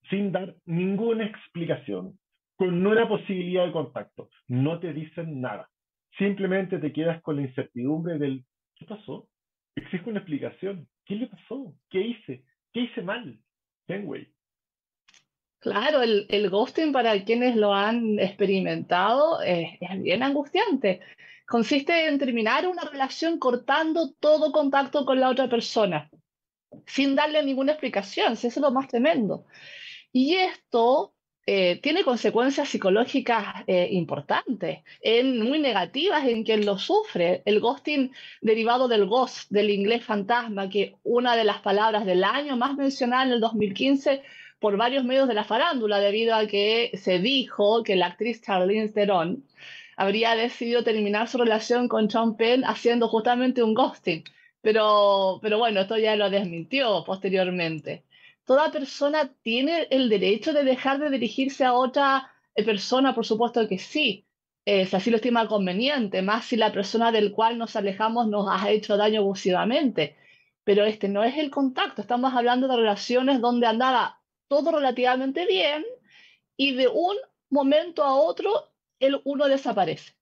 sin 0.10 0.32
dar 0.32 0.56
ninguna 0.66 1.25
explicación, 1.25 2.20
con 2.56 2.86
una 2.86 3.08
posibilidad 3.08 3.66
de 3.66 3.72
contacto. 3.72 4.30
No 4.48 4.80
te 4.80 4.94
dicen 4.94 5.42
nada. 5.42 5.70
Simplemente 6.18 6.80
te 6.80 6.92
quedas 6.92 7.22
con 7.22 7.38
la 7.38 7.44
incertidumbre 7.44 8.18
del 8.18 8.44
¿qué 8.75 8.86
pasó? 8.86 9.28
Exige 9.75 10.10
una 10.10 10.20
explicación. 10.20 10.88
¿Qué 11.06 11.16
le 11.16 11.28
pasó? 11.28 11.74
¿Qué 11.89 12.01
hice? 12.01 12.44
¿Qué 12.74 12.82
hice 12.82 13.01
mal? 13.01 13.39
Kenway. 13.88 14.28
Claro, 15.60 16.01
el, 16.01 16.25
el, 16.30 16.50
ghosting 16.50 16.94
para 16.94 17.22
quienes 17.24 17.56
lo 17.56 17.74
han 17.74 18.18
experimentado 18.20 19.42
es, 19.42 19.78
es, 19.82 20.01
bien 20.01 20.24
angustiante. 20.24 21.01
Consiste 21.46 22.08
en 22.08 22.18
terminar 22.18 22.68
una 22.68 22.84
relación 22.84 23.39
cortando 23.39 24.13
todo 24.20 24.51
contacto 24.51 25.06
con 25.06 25.20
la 25.20 25.30
otra 25.30 25.50
persona, 25.50 26.10
sin 26.86 27.16
darle 27.16 27.44
ninguna 27.44 27.74
explicación, 27.74 28.34
eso 28.34 28.48
es 28.48 28.58
lo 28.58 28.72
más 28.72 28.88
tremendo. 28.88 29.46
Y 30.12 30.36
esto 30.36 31.14
eh, 31.52 31.80
tiene 31.82 32.04
consecuencias 32.04 32.70
psicológicas 32.70 33.64
eh, 33.66 33.88
importantes, 33.92 34.80
en, 35.02 35.42
muy 35.42 35.60
negativas 35.60 36.28
en 36.28 36.44
quien 36.44 36.66
lo 36.66 36.78
sufre. 36.78 37.42
El 37.46 37.60
ghosting 37.60 38.12
derivado 38.42 38.88
del 38.88 39.08
ghost, 39.08 39.50
del 39.50 39.72
inglés 39.72 40.04
fantasma, 40.06 40.70
que 40.70 40.96
una 41.04 41.36
de 41.36 41.44
las 41.44 41.60
palabras 41.62 42.06
del 42.06 42.24
año 42.24 42.56
más 42.56 42.76
mencionada 42.76 43.24
en 43.24 43.32
el 43.32 43.40
2015 43.40 44.22
por 44.60 44.78
varios 44.78 45.04
medios 45.04 45.28
de 45.28 45.34
la 45.34 45.44
farándula, 45.44 46.00
debido 46.00 46.36
a 46.36 46.46
que 46.46 46.92
se 47.02 47.18
dijo 47.18 47.82
que 47.84 47.96
la 47.96 48.08
actriz 48.08 48.42
Charlize 48.44 48.94
Theron 48.94 49.44
habría 49.98 50.36
decidido 50.36 50.84
terminar 50.84 51.28
su 51.28 51.40
relación 51.40 51.88
con 51.88 52.12
Sean 52.12 52.38
Penn 52.38 52.64
haciendo 52.64 53.08
justamente 53.08 53.64
un 53.64 53.74
ghosting. 53.74 54.24
Pero, 54.62 55.39
pero 55.42 55.58
bueno, 55.58 55.82
esto 55.82 55.98
ya 55.98 56.16
lo 56.16 56.30
desmintió 56.30 57.04
posteriormente 57.06 58.04
toda 58.50 58.72
persona 58.72 59.32
tiene 59.44 59.88
el 59.92 60.10
derecho 60.10 60.54
de 60.54 60.63
dejar 60.63 60.98
de 60.98 61.12
dirigirse 61.12 61.63
a 61.66 61.74
otra 61.74 62.32
eh, 62.56 62.63
persona, 62.66 63.13
por 63.13 63.24
supuesto 63.24 63.68
que 63.68 63.78
sí, 63.78 64.25
eh, 64.66 64.88
si 64.88 64.96
así 64.96 65.12
lo 65.12 65.18
estima 65.18 65.48
conveniente, 65.48 66.24
más 66.24 66.46
si 66.46 66.58
la 66.58 66.74
persona 66.74 67.12
del 67.12 67.32
cual 67.32 67.60
nos 67.60 67.75
alejamos 67.75 68.28
nos 68.28 68.48
ha 68.50 68.72
hecho 68.72 68.98
daño 68.98 69.20
abusivamente. 69.20 70.18
Pero 70.63 70.84
este 70.86 71.10
no 71.10 71.24
es 71.24 71.38
el 71.38 71.51
contacto, 71.51 72.01
estamos 72.01 72.34
hablando 72.34 72.68
de 72.68 72.78
relaciones 72.78 73.39
donde 73.39 73.68
andaba 73.68 74.20
todo 74.48 74.72
relativamente 74.72 75.46
bien 75.46 75.86
y 76.58 76.74
de 76.74 76.88
un 76.88 77.18
momento 77.51 78.04
a 78.04 78.16
otro 78.16 78.72
el 79.00 79.22
uno 79.25 79.48
desaparece. 79.48 80.13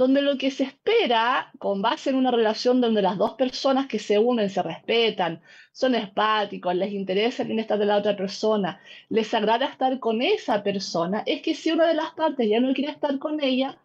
Donde 0.00 0.22
lo 0.22 0.38
que 0.38 0.50
se 0.50 0.64
espera, 0.64 1.52
con 1.58 1.82
base 1.82 2.08
en 2.08 2.16
una 2.16 2.30
relación 2.30 2.80
donde 2.80 3.02
las 3.02 3.18
dos 3.18 3.32
personas 3.34 3.86
que 3.86 3.98
se 3.98 4.18
unen 4.18 4.48
se 4.48 4.62
respetan, 4.62 5.42
son 5.72 5.94
empáticos, 5.94 6.74
les 6.74 6.92
interesa 6.92 7.42
el 7.42 7.48
bienestar 7.48 7.78
de 7.78 7.84
la 7.84 7.98
otra 7.98 8.16
persona, 8.16 8.80
les 9.10 9.34
agrada 9.34 9.66
estar 9.66 9.98
con 10.00 10.22
esa 10.22 10.62
persona, 10.62 11.22
es 11.26 11.42
que 11.42 11.54
si 11.54 11.70
una 11.70 11.86
de 11.86 11.94
las 11.94 12.12
partes 12.12 12.48
ya 12.48 12.60
no 12.60 12.72
quiere 12.72 12.92
estar 12.92 13.18
con 13.18 13.42
ella, 13.42 13.78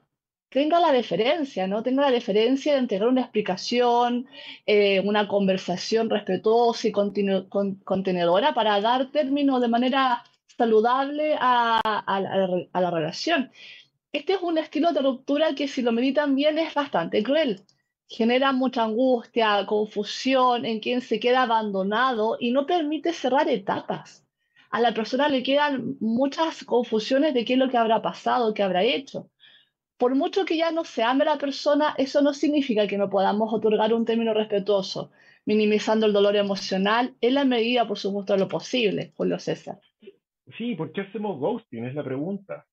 tenga 0.50 0.80
la 0.80 0.94
deferencia, 0.94 1.68
¿no? 1.68 1.84
Tenga 1.84 2.04
la 2.04 2.12
deferencia 2.12 2.74
de 2.74 2.80
entregar 2.80 3.10
una 3.10 3.24
explicación, 3.24 4.26
eh, 4.66 5.02
una 5.02 5.28
conversación 5.28 6.10
respetuosa 6.10 6.88
y 6.88 6.94
contenedora 6.94 8.54
para 8.54 8.80
dar 8.80 9.12
término 9.12 9.60
de 9.60 9.68
manera 9.68 10.24
saludable 10.58 11.36
a, 11.38 11.82
la 12.74 12.92
relación. 12.92 13.52
Este 14.18 14.34
es 14.34 14.42
un 14.42 14.58
estilo 14.58 14.94
de 14.94 15.02
ruptura 15.02 15.56
que 15.56 15.68
si 15.68 15.82
lo 15.82 15.92
meditan 15.92 16.36
bien 16.36 16.58
es 16.58 16.74
bastante 16.74 17.22
cruel. 17.22 17.62
Genera 18.08 18.54
mucha 18.54 18.84
angustia, 18.84 19.66
confusión 19.66 20.66
en 20.66 20.80
quien 20.80 21.02
se 21.02 21.20
queda 21.20 21.44
abandonado 21.44 22.38
y 22.40 22.52
no 22.52 22.66
permite 22.66 23.12
cerrar 23.12 23.50
etapas. 23.50 24.26
A 24.70 24.80
la 24.80 24.94
persona 24.94 25.28
le 25.28 25.44
quedan 25.44 25.98
muchas 26.00 26.64
confusiones 26.64 27.34
de 27.34 27.44
qué 27.44 27.54
es 27.54 27.60
lo 27.60 27.70
que 27.70 27.78
habrá 27.78 28.02
pasado, 28.02 28.54
qué 28.54 28.64
habrá 28.64 28.84
hecho 28.84 29.30
por 29.98 30.16
mucho 30.16 30.46
que 30.46 30.58
ya 30.58 30.72
no 30.72 30.84
se 30.84 31.04
ame 31.04 31.26
la 31.26 31.38
persona, 31.38 31.96
eso 31.98 32.22
no 32.22 32.34
significa 32.34 32.88
que 32.88 32.98
no 32.98 33.10
podamos 33.10 33.54
otorgar 33.54 33.94
un 33.94 34.06
término 34.06 34.34
respetuoso, 34.34 35.12
minimizando 35.46 36.06
el 36.06 36.14
dolor 36.14 36.36
emocional 36.36 37.16
en 37.22 37.34
la 37.34 37.46
medida, 37.46 37.88
por 37.88 37.98
supuesto, 37.98 38.34
de 38.34 38.40
lo 38.40 38.48
posible, 38.50 39.14
Julio 39.16 39.40
César. 39.40 39.80
Sí, 40.58 40.76
¿por 40.76 40.92
qué 40.92 41.02
hacemos 41.02 41.40
ghosting? 41.40 41.86
Es 41.86 41.96
la 41.96 42.04
pregunta. 42.04 42.66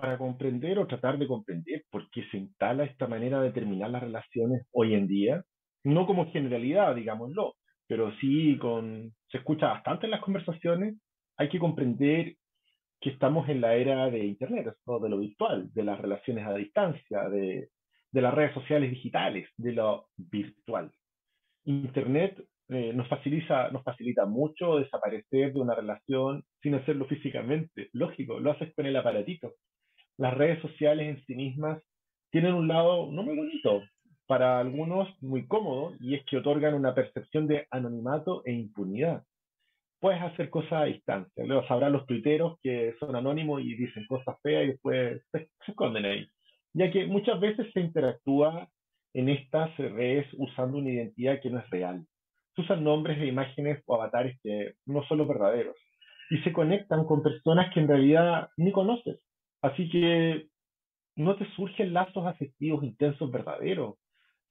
Para 0.00 0.18
comprender 0.18 0.80
o 0.80 0.88
tratar 0.88 1.18
de 1.18 1.28
comprender 1.28 1.84
por 1.88 2.10
qué 2.10 2.24
se 2.32 2.38
instala 2.38 2.82
esta 2.82 3.06
manera 3.06 3.40
de 3.40 3.52
terminar 3.52 3.90
las 3.90 4.02
relaciones 4.02 4.66
hoy 4.72 4.94
en 4.94 5.06
día, 5.06 5.44
no 5.84 6.04
como 6.04 6.32
generalidad, 6.32 6.96
digámoslo, 6.96 7.54
pero 7.86 8.12
sí 8.16 8.58
con, 8.58 9.12
se 9.28 9.38
escucha 9.38 9.68
bastante 9.68 10.06
en 10.06 10.10
las 10.10 10.20
conversaciones, 10.20 10.96
hay 11.36 11.48
que 11.48 11.60
comprender 11.60 12.34
que 13.00 13.10
estamos 13.10 13.48
en 13.48 13.60
la 13.60 13.76
era 13.76 14.10
de 14.10 14.24
Internet, 14.24 14.66
de 14.84 15.08
lo 15.08 15.18
virtual, 15.18 15.72
de 15.72 15.84
las 15.84 16.00
relaciones 16.00 16.44
a 16.44 16.54
distancia, 16.54 17.28
de, 17.28 17.68
de 18.10 18.20
las 18.20 18.34
redes 18.34 18.52
sociales 18.54 18.90
digitales, 18.90 19.48
de 19.56 19.72
lo 19.74 20.08
virtual. 20.16 20.90
Internet 21.66 22.44
eh, 22.68 22.92
nos, 22.92 23.06
facilita, 23.06 23.70
nos 23.70 23.84
facilita 23.84 24.26
mucho 24.26 24.76
desaparecer 24.76 25.52
de 25.52 25.60
una 25.60 25.76
relación 25.76 26.42
sin 26.62 26.74
hacerlo 26.74 27.06
físicamente. 27.06 27.90
Lógico, 27.92 28.40
lo 28.40 28.50
haces 28.50 28.74
con 28.74 28.86
el 28.86 28.96
aparatito. 28.96 29.52
Las 30.18 30.34
redes 30.34 30.60
sociales 30.62 31.08
en 31.08 31.24
sí 31.26 31.34
mismas 31.34 31.82
tienen 32.30 32.54
un 32.54 32.68
lado 32.68 33.10
no 33.10 33.22
muy 33.22 33.36
bonito, 33.36 33.82
para 34.26 34.58
algunos 34.58 35.08
muy 35.22 35.46
cómodo, 35.46 35.94
y 36.00 36.14
es 36.14 36.24
que 36.24 36.38
otorgan 36.38 36.74
una 36.74 36.94
percepción 36.94 37.46
de 37.46 37.66
anonimato 37.70 38.42
e 38.44 38.52
impunidad 38.52 39.24
puedes 40.04 40.20
hacer 40.20 40.50
cosas 40.50 40.72
a 40.74 40.84
distancia. 40.84 41.46
Luego 41.46 41.66
sabrán 41.66 41.92
los 41.92 42.04
tuiteros 42.04 42.58
que 42.62 42.94
son 43.00 43.16
anónimos 43.16 43.62
y 43.62 43.74
dicen 43.74 44.04
cosas 44.06 44.36
feas 44.42 44.64
y 44.64 44.66
después 44.72 45.22
se, 45.32 45.48
esconden 45.66 46.04
ahí. 46.04 46.28
Ya 46.74 46.90
que 46.90 47.06
muchas 47.06 47.40
veces 47.40 47.72
se 47.72 47.80
interactúa 47.80 48.68
en 49.14 49.30
estas 49.30 49.74
redes 49.78 50.26
usando 50.34 50.76
una 50.76 50.90
identidad 50.90 51.40
que 51.40 51.48
no 51.48 51.58
es 51.58 51.70
real. 51.70 52.04
Se 52.54 52.60
usan 52.60 52.84
nombres 52.84 53.18
e 53.18 53.28
imágenes 53.28 53.82
o 53.86 53.94
avatares 53.94 54.38
que 54.42 54.74
no 54.84 55.02
son 55.04 55.16
los 55.16 55.26
verdaderos. 55.26 55.76
Y 56.28 56.36
se 56.40 56.52
conectan 56.52 57.06
con 57.06 57.22
personas 57.22 57.72
que 57.72 57.80
en 57.80 57.88
realidad 57.88 58.50
ni 58.58 58.72
conoces. 58.72 59.20
Así 59.64 59.88
que 59.88 60.48
no 61.16 61.36
te 61.36 61.50
surgen 61.52 61.94
lazos 61.94 62.26
afectivos 62.26 62.84
intensos 62.84 63.32
verdaderos, 63.32 63.94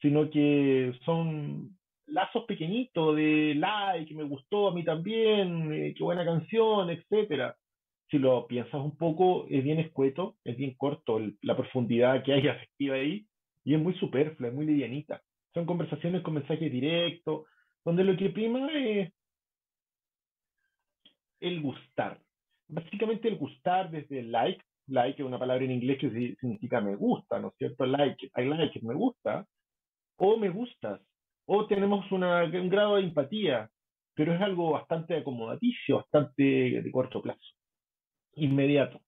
sino 0.02 0.28
que 0.32 0.92
son 1.06 1.78
lazos 2.08 2.46
pequeñitos 2.46 3.16
de 3.16 3.54
like, 3.56 4.12
me 4.16 4.24
gustó 4.24 4.70
a 4.70 4.74
mí 4.74 4.84
también, 4.84 5.72
eh, 5.72 5.94
qué 5.96 6.04
buena 6.04 6.26
canción, 6.26 6.90
etcétera. 6.90 7.56
Si 8.10 8.18
lo 8.18 8.48
piensas 8.48 8.82
un 8.82 8.98
poco, 8.98 9.46
es 9.52 9.64
bien 9.64 9.78
escueto, 9.78 10.38
es 10.44 10.58
bien 10.58 10.74
corto 10.74 11.20
la 11.44 11.56
profundidad 11.56 12.24
que 12.24 12.34
hay 12.34 12.48
afectiva 12.48 12.96
ahí 12.96 13.28
y 13.64 13.76
es 13.76 13.80
muy 13.80 13.94
superflua, 14.00 14.50
es 14.50 14.56
muy 14.56 14.66
livianita. 14.66 15.22
Son 15.54 15.68
conversaciones 15.68 16.24
con 16.24 16.34
mensajes 16.34 16.72
directos, 16.72 17.46
donde 17.86 18.04
lo 18.04 18.18
que 18.18 18.32
prima 18.32 18.68
es 18.72 19.14
el 21.40 21.62
gustar. 21.62 22.20
Básicamente 22.68 23.28
el 23.28 23.38
gustar 23.38 23.92
desde 23.92 24.22
el 24.22 24.32
like, 24.32 24.64
like 24.88 25.22
es 25.22 25.28
una 25.28 25.40
palabra 25.40 25.64
en 25.64 25.72
inglés 25.72 25.98
que 26.00 26.36
significa 26.40 26.82
me 26.82 26.96
gusta, 26.96 27.40
¿no 27.40 27.50
es 27.50 27.56
cierto? 27.58 27.86
Like, 27.86 28.32
I 28.36 28.46
like 28.46 28.80
me 28.82 28.94
gusta, 28.94 29.46
o 30.18 30.38
me 30.38 30.50
gustas, 30.50 31.02
o 31.46 31.68
tenemos 31.68 32.12
una, 32.12 32.44
un 32.44 32.70
grado 32.70 32.96
de 32.96 33.04
empatía, 33.04 33.70
pero 34.14 34.34
es 34.34 34.42
algo 34.42 34.72
bastante 34.72 35.18
acomodaticio, 35.18 35.98
bastante 35.98 36.44
de 36.82 36.92
corto 36.92 37.22
plazo, 37.22 37.42
inmediato. 38.36 39.02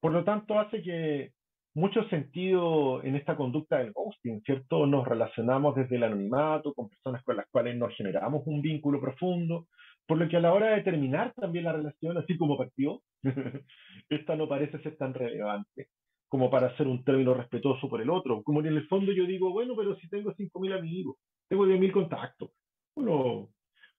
Por 0.00 0.12
lo 0.12 0.24
tanto, 0.24 0.58
hace 0.58 0.82
que 0.82 1.32
mucho 1.74 2.08
sentido 2.08 3.02
en 3.04 3.16
esta 3.16 3.36
conducta 3.36 3.78
del 3.78 3.92
ghosting, 3.92 4.40
¿cierto? 4.42 4.86
Nos 4.86 5.06
relacionamos 5.06 5.74
desde 5.74 5.96
el 5.96 6.04
anonimato 6.04 6.72
con 6.72 6.88
personas 6.88 7.22
con 7.22 7.36
las 7.36 7.46
cuales 7.50 7.76
nos 7.76 7.94
generamos 7.94 8.46
un 8.46 8.62
vínculo 8.62 8.98
profundo, 8.98 9.66
por 10.06 10.18
lo 10.18 10.28
que 10.28 10.36
a 10.36 10.40
la 10.40 10.52
hora 10.52 10.70
de 10.70 10.82
terminar 10.82 11.34
también 11.34 11.64
la 11.64 11.72
relación, 11.72 12.16
así 12.16 12.36
como 12.36 12.56
partió, 12.56 13.02
esta 14.08 14.36
no 14.36 14.48
parece 14.48 14.78
ser 14.80 14.96
tan 14.96 15.14
relevante 15.14 15.88
como 16.28 16.50
para 16.50 16.68
hacer 16.68 16.86
un 16.86 17.04
término 17.04 17.34
respetuoso 17.34 17.88
por 17.88 18.00
el 18.00 18.10
otro. 18.10 18.42
Como 18.42 18.60
en 18.60 18.66
el 18.66 18.86
fondo 18.88 19.12
yo 19.12 19.26
digo, 19.26 19.52
bueno, 19.52 19.74
pero 19.76 19.96
si 19.96 20.08
tengo 20.08 20.34
5.000 20.34 20.78
amigos, 20.78 21.16
tengo 21.48 21.66
10.000 21.66 21.92
contactos. 21.92 22.50
Uno, 22.96 23.50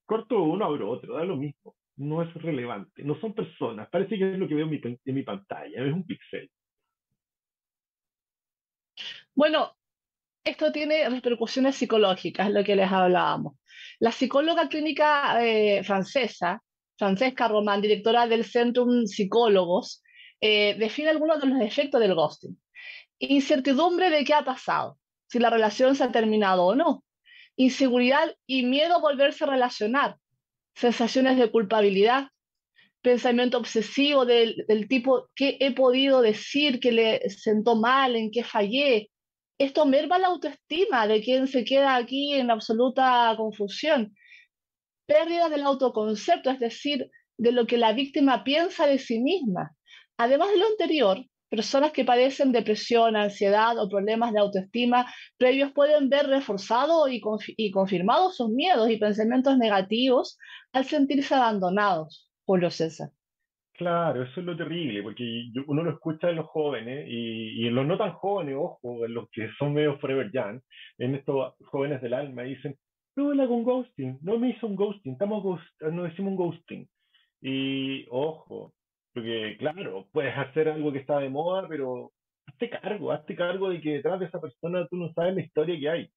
corto 0.06 0.42
uno, 0.44 0.66
abro 0.66 0.90
otro, 0.90 1.16
da 1.16 1.24
lo 1.24 1.38
mismo. 1.38 1.76
No 1.98 2.22
es 2.22 2.34
relevante. 2.36 3.04
No 3.04 3.20
son 3.20 3.34
personas. 3.34 3.90
Parece 3.90 4.18
que 4.18 4.34
es 4.34 4.38
lo 4.38 4.48
que 4.48 4.56
veo 4.56 4.66
en 4.66 4.72
mi, 4.72 4.82
en 4.84 5.16
mi 5.16 5.24
pantalla. 5.24 5.84
Es 5.84 5.94
un 5.94 6.06
pixel. 6.06 6.50
Bueno, 9.34 9.76
esto 10.44 10.72
tiene 10.72 11.10
repercusiones 11.10 11.76
psicológicas, 11.76 12.52
lo 12.52 12.64
que 12.64 12.76
les 12.76 12.92
hablábamos. 12.92 13.58
La 14.00 14.12
psicóloga 14.12 14.70
clínica 14.70 15.44
eh, 15.44 15.84
francesa, 15.84 16.62
Francesca 16.98 17.48
Román, 17.48 17.82
directora 17.82 18.28
del 18.28 18.46
Centrum 18.46 19.06
Psicólogos, 19.06 20.04
eh, 20.42 20.76
define 20.78 21.10
algunos 21.10 21.42
de 21.42 21.48
los 21.48 21.62
efectos 21.62 22.00
del 22.00 22.16
ghosting. 22.16 22.60
Incertidumbre 23.20 24.10
de 24.10 24.24
qué 24.24 24.34
ha 24.34 24.46
pasado, 24.46 24.98
si 25.28 25.40
la 25.40 25.50
relación 25.50 25.96
se 25.96 26.04
ha 26.04 26.12
terminado 26.12 26.66
o 26.66 26.76
no 26.76 27.04
inseguridad 27.58 28.36
y 28.46 28.64
miedo 28.64 28.96
a 28.96 29.02
volverse 29.02 29.44
a 29.44 29.48
relacionar, 29.48 30.16
sensaciones 30.76 31.38
de 31.38 31.52
culpabilidad, 31.52 32.30
pensamiento 33.02 33.58
obsesivo 33.58 34.26
del, 34.26 34.88
tipo, 34.88 35.30
¿qué 35.36 35.58
he 35.60 35.74
podido 35.74 36.22
decir 36.22 36.80
que 36.80 36.92
le 36.92 37.30
sentó 37.30 37.76
mal, 37.76 38.16
en 38.16 38.32
qué 38.32 38.44
fallé? 38.44 39.10
Esto 39.58 39.86
merma 39.86 40.20
la 40.20 40.28
autoestima 40.28 41.08
de 41.08 41.22
quien 41.22 41.48
se 41.48 41.64
queda 41.64 41.96
aquí 41.96 42.34
en 42.34 42.52
absoluta 42.52 43.34
confusión. 43.38 44.16
Pérdida 45.06 45.50
del 45.50 45.64
autoconcepto, 45.64 46.50
es 46.52 46.60
decir, 46.60 47.10
de 47.38 47.52
lo 47.52 47.66
que 47.66 47.78
la 47.78 47.94
víctima 47.94 48.44
piensa 48.44 48.86
de 48.88 49.00
sí 49.00 49.20
misma. 49.20 49.76
Además 50.18 50.50
de 50.52 50.58
lo 50.58 50.68
anterior, 50.68 51.26
Personas 51.50 51.94
que 51.94 52.04
padecen 52.04 52.52
depresión, 52.52 53.16
ansiedad 53.16 53.80
o 53.80 53.88
problemas 53.88 54.34
de 54.34 54.40
autoestima 54.40 55.06
previos 55.38 55.72
pueden 55.72 56.10
ver 56.10 56.28
reforzados 56.28 57.10
y, 57.10 57.22
y 57.56 57.72
confirmados 57.72 58.36
sus 58.36 58.50
miedos 58.50 58.90
y 58.90 58.98
pensamientos 58.98 59.58
negativos 59.58 60.38
al 60.74 60.84
sentirse 60.84 61.36
abandonados, 61.36 62.30
Julio 62.46 62.70
César. 62.70 63.12
Claro, 63.78 64.24
eso 64.24 64.40
es 64.40 64.46
lo 64.46 64.58
terrible, 64.58 65.04
porque 65.04 65.52
uno 65.68 65.84
lo 65.84 65.92
escucha 65.92 66.32
en 66.32 66.38
los 66.38 66.48
jóvenes 66.48 67.06
y, 67.08 67.68
en 67.68 67.76
los 67.76 67.86
no 67.86 67.96
tan 67.96 68.12
jóvenes, 68.14 68.56
ojo, 68.58 69.06
en 69.06 69.14
los 69.14 69.30
que 69.30 69.50
son 69.60 69.74
medio 69.74 70.00
forever 70.00 70.32
young, 70.32 70.60
en 70.98 71.14
estos 71.14 71.54
jóvenes 71.66 72.02
del 72.02 72.16
alma, 72.16 72.42
dicen, 72.42 72.76
no 73.16 73.34
la 73.36 73.48
con 73.48 73.64
ghosting, 73.64 74.18
no 74.24 74.40
me 74.40 74.50
hizo 74.50 74.66
un 74.66 74.76
ghosting, 74.76 75.14
estamos 75.14 75.62
no 75.92 76.04
decimos 76.04 76.32
un 76.32 76.36
ghosting. 76.38 76.90
Y 77.42 78.08
ojo, 78.10 78.74
porque, 79.14 79.58
claro, 79.60 80.08
puedes 80.12 80.36
hacer 80.36 80.70
algo 80.70 80.92
que 80.92 81.00
está 81.00 81.20
de 81.20 81.30
moda, 81.30 81.68
pero 81.68 82.12
hazte 82.48 82.72
cargo, 82.72 83.12
hazte 83.12 83.36
cargo 83.36 83.70
de 83.70 83.80
que 83.80 83.94
detrás 83.94 84.20
de 84.20 84.26
esa 84.26 84.42
persona 84.42 84.88
tú 84.88 84.98
no 84.98 85.14
sabes 85.14 85.36
la 85.36 85.42
historia 85.42 85.80
que 85.80 85.90
hay. 85.90 86.10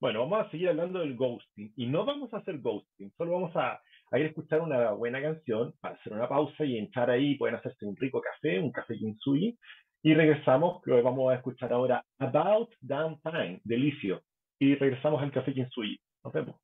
Bueno, 0.00 0.20
vamos 0.20 0.46
a 0.46 0.50
seguir 0.50 0.68
hablando 0.68 0.98
del 0.98 1.16
ghosting. 1.16 1.72
Y 1.76 1.86
no 1.86 2.04
vamos 2.04 2.32
a 2.34 2.38
hacer 2.38 2.58
ghosting, 2.58 3.10
solo 3.16 3.32
vamos 3.32 3.56
a, 3.56 3.80
ir 4.18 4.26
a 4.26 4.28
escuchar 4.28 4.60
una 4.60 4.92
buena 4.92 5.20
canción, 5.20 5.74
para 5.80 5.94
hacer 5.94 6.12
una 6.12 6.28
pausa 6.28 6.64
y 6.64 6.78
entrar 6.78 7.10
ahí, 7.10 7.36
pueden 7.36 7.56
hacerse 7.56 7.86
un 7.86 7.96
rico 7.96 8.20
café, 8.20 8.60
un 8.60 8.72
café 8.72 8.94
Kinsui, 8.96 9.58
y 10.02 10.14
regresamos, 10.14 10.80
lo 10.84 11.02
vamos 11.02 11.32
a 11.32 11.36
escuchar 11.36 11.72
ahora, 11.72 12.04
About 12.18 12.70
Downtime, 12.80 13.60
Delicio. 13.64 14.22
Y 14.58 14.74
regresamos 14.76 15.22
al 15.22 15.32
café 15.32 15.52
Kinsui. 15.52 15.98
Nos 16.22 16.32
vemos. 16.32 16.56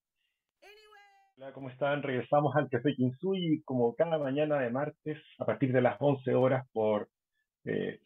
Hola, 1.37 1.53
¿cómo 1.53 1.71
están? 1.71 2.05
Regresamos 2.05 2.55
al 2.55 2.69
Café 2.69 2.95
Kinsui 2.95 3.63
como 3.65 3.97
cada 3.97 4.17
mañana 4.17 4.61
de 4.61 4.71
martes 4.71 5.19
a 5.41 5.45
partir 5.45 5.73
de 5.73 5.81
las 5.81 5.97
11 5.99 6.35
horas 6.35 6.69
por 6.73 7.09
eh, 7.65 8.01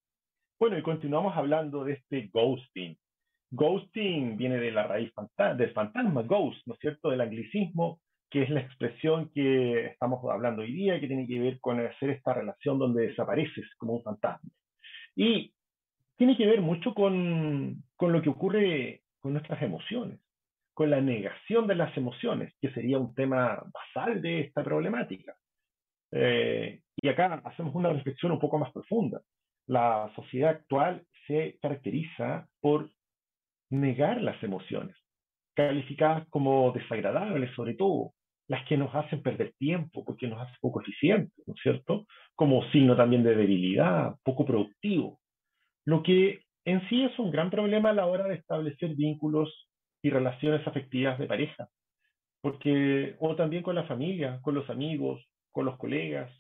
Bueno, 0.59 0.77
y 0.79 0.83
continuamos 0.83 1.37
hablando 1.37 1.85
de 1.85 1.93
este 1.95 2.29
ghosting. 2.33 2.97
Ghosting 3.51 4.37
viene 4.37 4.57
de 4.59 4.71
la 4.73 4.87
raíz 4.87 5.13
del 5.57 5.73
fantasma, 5.73 6.23
ghost, 6.23 6.67
¿no 6.67 6.75
es 6.75 6.81
cierto? 6.81 7.11
Del 7.11 7.21
anglicismo, 7.21 8.01
que 8.31 8.43
es 8.43 8.51
la 8.51 8.61
expresión 8.61 9.31
que 9.33 9.87
estamos 9.87 10.25
hablando 10.31 10.63
hoy 10.63 10.73
día, 10.73 10.99
que 10.99 11.07
tiene 11.07 11.27
que 11.27 11.39
ver 11.39 11.61
con 11.61 11.79
hacer 11.79 12.11
esta 12.11 12.35
relación 12.35 12.79
donde 12.79 13.09
desapareces 13.09 13.65
como 13.77 13.95
un 13.95 14.03
fantasma. 14.03 14.51
Y 15.15 15.55
tiene 16.17 16.37
que 16.37 16.47
ver 16.47 16.61
mucho 16.61 16.95
con, 16.95 17.83
con 17.97 18.13
lo 18.13 18.23
que 18.23 18.31
ocurre 18.31 19.03
con 19.21 19.33
nuestras 19.33 19.63
emociones, 19.63 20.21
con 20.75 20.91
la 20.91 21.01
negación 21.01 21.67
de 21.67 21.77
las 21.77 21.97
emociones, 21.97 22.53
que 22.61 22.71
sería 22.73 22.99
un 22.99 23.15
tema 23.15 23.63
basal 23.73 24.21
de 24.21 24.41
esta 24.41 24.65
problemática. 24.65 25.37
Eh, 26.11 26.81
y 26.97 27.09
acá 27.09 27.41
hacemos 27.45 27.75
una 27.75 27.91
reflexión 27.91 28.33
un 28.33 28.39
poco 28.39 28.59
más 28.59 28.73
profunda. 28.73 29.21
La 29.67 30.13
sociedad 30.15 30.51
actual 30.51 31.05
se 31.27 31.59
caracteriza 31.61 32.49
por 32.61 32.91
negar 33.81 34.21
las 34.21 34.43
emociones, 34.43 34.97
calificadas 35.55 36.27
como 36.29 36.73
desagradables 36.73 37.55
sobre 37.55 37.75
todo, 37.75 38.13
las 38.49 38.67
que 38.67 38.77
nos 38.77 38.95
hacen 38.95 39.23
perder 39.23 39.55
tiempo 39.59 40.05
porque 40.05 40.27
nos 40.27 40.41
hacen 40.41 40.57
poco 40.61 40.81
eficientes, 40.81 41.33
¿no 41.47 41.55
es 41.55 41.61
cierto? 41.63 42.07
Como 42.35 42.65
signo 42.71 42.97
también 42.97 43.23
de 43.23 43.35
debilidad, 43.35 44.15
poco 44.23 44.45
productivo. 44.45 45.19
Lo 45.85 46.03
que 46.03 46.41
en 46.65 46.87
sí 46.89 47.05
es 47.05 47.19
un 47.19 47.31
gran 47.31 47.51
problema 47.51 47.91
a 47.91 47.95
la 47.95 48.07
hora 48.07 48.25
de 48.25 48.35
establecer 48.35 48.95
vínculos 48.95 49.69
y 50.03 50.11
relaciones 50.11 50.67
afectivas 50.67 51.19
de 51.19 51.27
pareja, 51.27 51.69
porque 52.41 53.17
o 53.21 53.35
también 53.37 53.63
con 53.63 53.75
la 53.75 53.85
familia, 53.85 54.39
con 54.43 54.55
los 54.55 54.69
amigos, 54.69 55.27
con 55.51 55.65
los 55.65 55.79
colegas, 55.79 56.31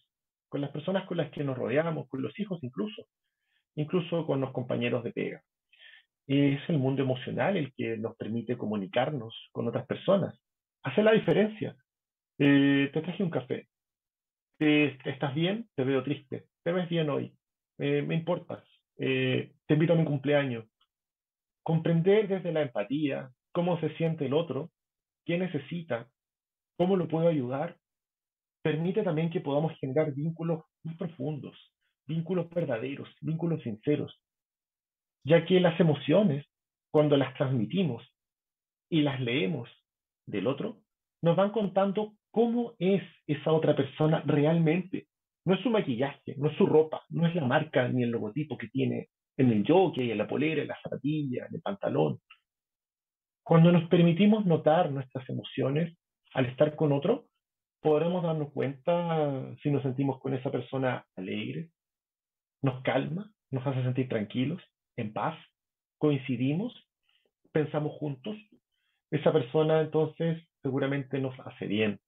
con 0.49 0.61
las 0.61 0.71
personas 0.71 1.07
con 1.07 1.17
las 1.17 1.31
que 1.31 1.45
nos 1.45 1.57
rodeamos, 1.57 2.09
con 2.09 2.23
los 2.23 2.39
hijos 2.39 2.63
incluso, 2.63 3.07
incluso 3.75 4.27
con 4.27 4.41
los 4.41 4.53
compañeros 4.53 5.03
de 5.05 5.13
pega. 5.13 5.43
Es 6.27 6.61
el 6.69 6.79
mundo 6.79 7.03
emocional 7.03 7.57
el 7.57 7.73
que 7.75 7.97
nos 7.99 8.17
permite 8.17 8.57
comunicarnos 8.57 9.35
con 9.53 9.69
otras 9.69 9.87
personas, 9.87 10.39
hacer 10.83 11.05
la 11.05 11.13
diferencia. 11.13 11.77
Eh, 12.39 12.91
te 12.93 13.03
traje 13.03 13.23
un 13.23 13.31
café. 13.31 13.69
¿Estás 14.59 15.35
bien? 15.35 15.69
Te 15.75 15.85
veo 15.85 16.03
triste. 16.03 16.47
¿Te 16.63 16.73
ves 16.73 16.89
bien 16.89 17.11
hoy? 17.11 17.35
Eh, 17.79 18.03
me 18.03 18.15
importas. 18.15 18.65
Eh, 18.97 19.53
te 19.67 19.75
invito 19.75 19.93
a 19.93 19.97
mi 19.97 20.05
cumpleaños. 20.05 20.65
Comprender 21.63 22.29
desde 22.29 22.53
la 22.53 22.63
empatía 22.63 23.31
cómo 23.53 23.79
se 23.81 23.95
siente 23.97 24.27
el 24.27 24.35
otro, 24.35 24.71
qué 25.25 25.39
necesita, 25.39 26.09
cómo 26.77 26.97
lo 26.97 27.09
puedo 27.09 27.29
ayudar, 27.29 27.77
permite 28.63 29.03
también 29.03 29.31
que 29.31 29.41
podamos 29.41 29.73
generar 29.79 30.13
vínculos 30.15 30.65
muy 30.83 30.95
profundos, 30.95 31.57
vínculos 32.07 32.49
verdaderos, 32.51 33.09
vínculos 33.21 33.63
sinceros, 33.63 34.21
ya 35.25 35.45
que 35.45 35.61
las 35.61 35.79
emociones, 35.81 36.47
cuando 36.91 37.17
las 37.17 37.35
transmitimos 37.35 38.03
y 38.91 39.03
las 39.03 39.21
leemos 39.21 39.69
del 40.27 40.47
otro, 40.47 40.81
nos 41.23 41.37
van 41.37 41.51
contando 41.51 42.15
cómo 42.31 42.75
es 42.79 43.03
esa 43.27 43.53
otra 43.53 43.75
persona 43.75 44.23
realmente, 44.27 45.09
no 45.47 45.55
es 45.55 45.61
su 45.61 45.71
maquillaje, 45.71 46.35
no 46.37 46.51
es 46.51 46.57
su 46.57 46.67
ropa, 46.67 47.03
no 47.09 47.27
es 47.27 47.35
la 47.35 47.45
marca 47.45 47.89
ni 47.89 48.03
el 48.03 48.11
logotipo 48.11 48.57
que 48.57 48.69
tiene 48.69 49.09
en 49.37 49.51
el 49.51 49.65
jockey, 49.67 50.11
en 50.11 50.19
la 50.19 50.29
polera, 50.29 50.63
en 50.63 50.69
la 50.69 50.79
zapatilla, 50.83 51.47
en 51.47 51.55
el 51.55 51.63
pantalón. 51.63 52.21
Cuando 53.43 53.73
nos 53.73 53.89
permitimos 53.89 54.47
notar 54.47 54.91
nuestras 54.91 55.29
emociones 55.29 55.97
al 56.33 56.47
estar 56.47 56.77
con 56.77 56.93
otro, 56.93 57.27
podremos 57.81 58.23
darnos 58.23 58.53
cuenta 58.53 59.55
si 59.63 59.71
nos 59.71 59.83
sentimos 59.83 60.19
con 60.21 60.35
esa 60.35 60.51
persona 60.51 61.07
alegre, 61.17 61.71
nos 62.63 62.83
calma, 62.83 63.31
nos 63.51 63.67
hace 63.67 63.83
sentir 63.83 64.09
tranquilos, 64.09 64.63
en 64.97 65.13
paz, 65.13 65.39
coincidimos, 65.99 66.73
pensamos 67.53 67.93
juntos. 67.99 68.37
Esa 69.11 69.33
persona 69.33 69.81
entonces 69.81 70.43
seguramente 70.63 71.19
nos 71.21 71.39
hace 71.41 71.67
bien. 71.67 72.01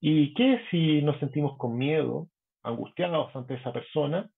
¿Y 0.00 0.32
qué 0.34 0.60
si 0.70 1.02
nos 1.02 1.18
sentimos 1.18 1.58
con 1.58 1.76
miedo, 1.76 2.28
angustiados 2.62 3.34
ante 3.34 3.54
esa 3.54 3.72
persona, 3.72 4.30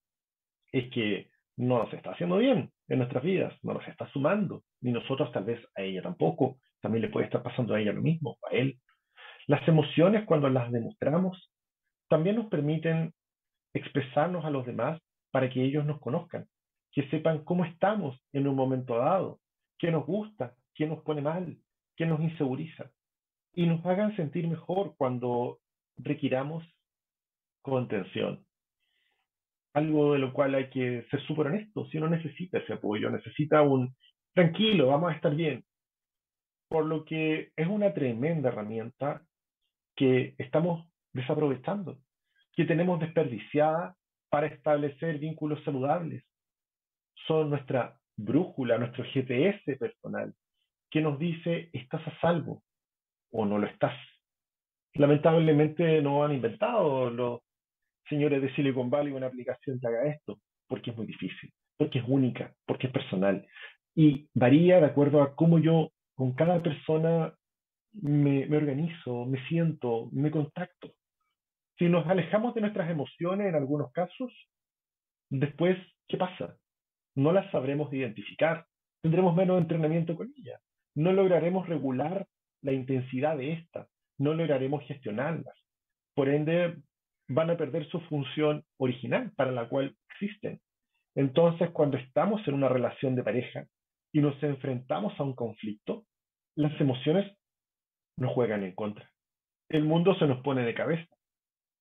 es 0.73 0.91
que 0.91 1.31
no 1.57 1.79
nos 1.79 1.93
está 1.93 2.13
haciendo 2.13 2.39
bien 2.39 2.71
en 2.89 2.99
nuestras 2.99 3.23
vidas, 3.23 3.55
no 3.63 3.75
nos 3.75 3.87
está 3.87 4.11
sumando, 4.11 4.63
ni 4.81 4.91
nosotros 4.91 5.31
tal 5.33 5.45
vez 5.45 5.61
a 5.77 5.83
ella 5.83 6.03
tampoco, 6.03 6.59
también 6.81 7.03
le 7.03 7.09
puede 7.09 7.27
estar 7.27 7.43
pasando 7.43 7.75
a 7.75 7.81
ella 7.81 7.93
lo 7.93 8.03
mismo, 8.03 8.39
a 8.51 8.55
él. 8.55 8.79
Las 9.47 9.67
emociones 9.69 10.25
cuando 10.25 10.49
las 10.49 10.71
demostramos 10.73 11.53
también 12.09 12.37
nos 12.37 12.47
permiten 12.47 13.13
expresarnos 13.75 14.45
a 14.45 14.51
los 14.51 14.67
demás 14.67 15.01
para 15.31 15.49
que 15.49 15.63
ellos 15.63 15.85
nos 15.85 16.01
conozcan, 16.01 16.47
que 16.93 17.09
sepan 17.09 17.45
cómo 17.45 17.65
estamos 17.65 18.21
en 18.33 18.47
un 18.47 18.55
momento 18.55 18.97
dado, 18.97 19.41
qué 19.79 19.91
nos 19.91 20.07
gusta, 20.07 20.55
qué 20.75 20.87
nos 20.87 21.03
pone 21.03 21.23
mal, 21.23 21.57
qué 21.97 22.07
nos 22.07 22.21
inseguriza, 22.21 22.91
y 23.55 23.67
nos 23.67 23.85
hagan 23.85 24.15
sentir 24.17 24.47
mejor 24.49 24.95
cuando 24.97 25.59
requiramos 25.97 26.65
contención. 27.63 28.45
Algo 29.75 30.13
de 30.13 30.19
lo 30.19 30.33
cual 30.33 30.55
hay 30.55 30.69
que 30.69 31.07
ser 31.11 31.23
súper 31.27 31.47
honesto. 31.47 31.87
Si 31.87 31.99
uno 31.99 32.09
necesita 32.09 32.59
ese 32.59 32.75
apoyo, 32.75 33.11
necesita 33.11 33.63
un 33.63 33.95
tranquilo, 34.35 34.89
vamos 34.89 35.13
a 35.13 35.15
estar 35.15 35.35
bien. 35.35 35.65
Por 36.69 36.87
lo 36.87 37.05
que 37.05 37.53
es 37.57 37.67
una 37.67 37.93
tremenda 37.95 38.49
herramienta 38.49 39.23
que 39.97 40.35
estamos 40.39 40.87
desaprovechando, 41.13 41.99
que 42.55 42.65
tenemos 42.65 43.01
desperdiciada 43.01 43.97
para 44.31 44.47
establecer 44.47 45.19
vínculos 45.19 45.63
saludables. 45.65 46.25
Son 47.27 47.51
nuestra 47.51 47.97
brújula, 48.17 48.79
nuestro 48.79 49.05
GPS 49.05 49.77
personal, 49.77 50.35
que 50.91 51.01
nos 51.01 51.19
dice 51.19 51.71
estás 51.73 52.07
a 52.07 52.21
salvo 52.21 52.63
o 53.31 53.45
no 53.45 53.59
lo 53.59 53.67
estás. 53.67 53.97
Lamentablemente 54.95 56.03
no 56.03 56.25
han 56.25 56.33
inventado 56.33 57.11
los 57.11 57.41
señores 58.09 58.43
de 58.43 58.55
Silicon 58.55 58.91
Valley 58.91 59.13
una 59.13 59.29
aplicación 59.29 59.81
que 59.81 59.87
haga 59.87 60.07
esto, 60.07 60.39
porque 60.69 60.91
es 60.91 60.97
muy 60.97 61.07
difícil, 61.07 61.51
porque 61.79 62.01
es 62.01 62.05
única, 62.07 62.53
porque 62.67 62.89
es 62.89 62.93
personal. 62.93 63.47
Y 63.95 64.29
varía 64.35 64.81
de 64.81 64.87
acuerdo 64.87 65.23
a 65.23 65.35
cómo 65.35 65.59
yo 65.59 65.91
con 66.15 66.33
cada 66.33 66.63
persona 66.63 67.35
me, 67.93 68.47
me 68.47 68.57
organizo, 68.57 69.25
me 69.27 69.43
siento, 69.49 70.09
me 70.13 70.31
contacto. 70.31 70.93
Si 71.79 71.89
nos 71.89 72.07
alejamos 72.07 72.55
de 72.55 72.61
nuestras 72.61 72.91
emociones 72.91 73.49
en 73.49 73.55
algunos 73.55 73.91
casos, 73.93 74.33
después, 75.31 75.79
¿qué 76.09 76.17
pasa? 76.17 76.57
No 77.15 77.33
las 77.33 77.51
sabremos 77.51 77.93
identificar, 77.93 78.67
tendremos 79.03 79.35
menos 79.35 79.61
entrenamiento 79.61 80.17
con 80.17 80.33
ellas, 80.37 80.61
no 80.95 81.13
lograremos 81.13 81.69
regular 81.69 82.27
la 82.63 82.73
intensidad 82.73 83.37
de 83.37 83.53
esta, 83.53 83.89
no 84.19 84.35
lograremos 84.35 84.85
gestionarlas. 84.85 85.55
Por 86.15 86.29
ende, 86.29 86.77
van 87.29 87.51
a 87.51 87.57
perder 87.57 87.89
su 87.89 88.01
función 88.03 88.65
original 88.79 89.33
para 89.37 89.53
la 89.53 89.69
cual 89.69 89.97
existen. 90.11 90.61
Entonces, 91.15 91.71
cuando 91.71 91.97
estamos 91.97 92.47
en 92.47 92.55
una 92.55 92.69
relación 92.69 93.15
de 93.15 93.23
pareja 93.23 93.67
y 94.13 94.21
nos 94.21 94.41
enfrentamos 94.43 95.19
a 95.19 95.25
un 95.25 95.35
conflicto, 95.35 96.05
las 96.57 96.79
emociones 96.81 97.37
nos 98.19 98.33
juegan 98.33 98.63
en 98.63 98.75
contra. 98.75 99.11
El 99.69 99.85
mundo 99.85 100.15
se 100.17 100.27
nos 100.27 100.43
pone 100.43 100.65
de 100.65 100.75
cabeza. 100.75 101.15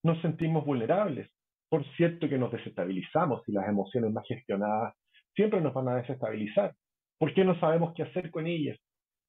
Nos 0.02 0.20
sentimos 0.22 0.64
vulnerables. 0.64 1.30
Por 1.68 1.84
cierto 1.96 2.28
que 2.28 2.38
nos 2.38 2.52
desestabilizamos 2.52 3.42
y 3.48 3.52
las 3.52 3.68
emociones 3.68 4.12
más 4.12 4.26
gestionadas 4.26 4.94
siempre 5.34 5.60
nos 5.60 5.74
van 5.74 5.88
a 5.88 5.96
desestabilizar. 5.96 6.74
¿Por 7.18 7.34
qué 7.34 7.44
no 7.44 7.58
sabemos 7.60 7.94
qué 7.94 8.02
hacer 8.02 8.30
con 8.30 8.46
ellas? 8.46 8.78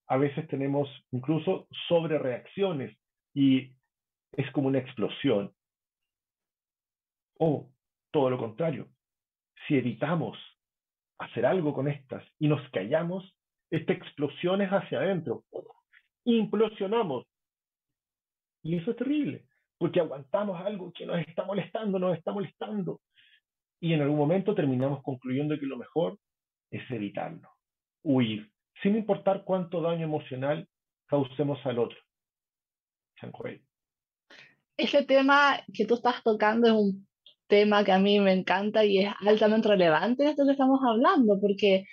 A 0.08 0.18
veces 0.18 0.48
tenemos 0.48 0.90
incluso 1.12 1.68
sobrereacciones 1.88 2.98
y 3.34 3.74
es 4.34 4.52
como 4.52 4.68
una 4.68 4.80
explosión. 4.80 5.54
O 7.40 7.70
todo 8.12 8.30
lo 8.30 8.38
contrario, 8.38 8.88
si 9.68 9.78
evitamos 9.78 10.38
hacer 11.20 11.46
algo 11.46 11.74
con 11.74 11.88
estas 11.88 12.24
y 12.40 12.48
nos 12.48 12.68
callamos, 12.70 13.36
Esta 13.72 13.92
explosión 13.92 14.62
es 14.62 14.70
hacia 14.70 15.00
adentro. 15.00 15.46
Implosionamos. 16.26 17.26
Y 18.62 18.78
eso 18.78 18.92
es 18.92 18.98
terrible, 18.98 19.46
porque 19.80 20.00
aguantamos 20.00 20.62
algo 20.62 20.94
que 20.94 21.08
nos 21.08 21.18
está 21.28 21.44
molestando, 21.44 21.98
nos 21.98 22.16
está 22.16 22.32
molestando. 22.32 23.02
Y 23.84 23.92
en 23.92 24.02
algún 24.02 24.18
momento 24.18 24.56
terminamos 24.56 25.04
concluyendo 25.04 25.60
que 25.60 25.66
lo 25.66 25.76
mejor 25.76 26.18
es 26.72 26.90
evitarlo, 26.90 27.50
huir, 28.02 28.50
sin 28.82 28.96
importar 28.96 29.44
cuánto 29.44 29.82
daño 29.82 30.06
emocional 30.06 30.70
causemos 31.06 31.60
al 31.66 31.80
otro. 31.80 31.98
Ese 34.78 35.04
tema 35.04 35.60
que 35.74 35.86
tú 35.86 35.96
estás 35.96 36.24
tocando 36.24 36.68
es 36.68 36.74
un 36.74 37.08
tema 37.48 37.84
que 37.84 37.92
a 37.92 38.00
mí 38.00 38.22
me 38.22 38.32
encanta 38.32 38.86
y 38.86 39.00
es 39.00 39.14
altamente 39.20 39.68
relevante 39.68 40.24
de 40.24 40.30
esto 40.30 40.46
que 40.46 40.54
estamos 40.54 40.80
hablando, 40.82 41.38
porque 41.42 41.84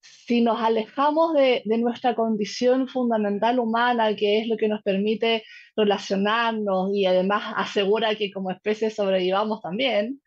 si 0.00 0.40
nos 0.40 0.58
alejamos 0.62 1.34
de, 1.34 1.62
nuestra 1.78 2.14
condición 2.14 2.88
fundamental 2.88 3.58
humana, 3.58 4.16
que 4.16 4.40
es 4.40 4.48
lo 4.48 4.56
que 4.56 4.68
nos 4.68 4.82
permite 4.82 5.44
relacionarnos 5.76 6.88
y 6.94 7.04
además 7.04 7.52
asegura 7.54 8.14
que 8.14 8.30
como 8.30 8.50
especie 8.50 8.88
sobrevivamos 8.88 9.60
también, 9.60 10.22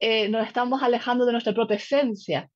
eh, 0.00 0.28
nos 0.28 0.46
estamos 0.46 0.82
alejando 0.82 1.26
de 1.26 1.32
nuestra 1.32 1.54
propia 1.54 1.76
esencia. 1.76 2.50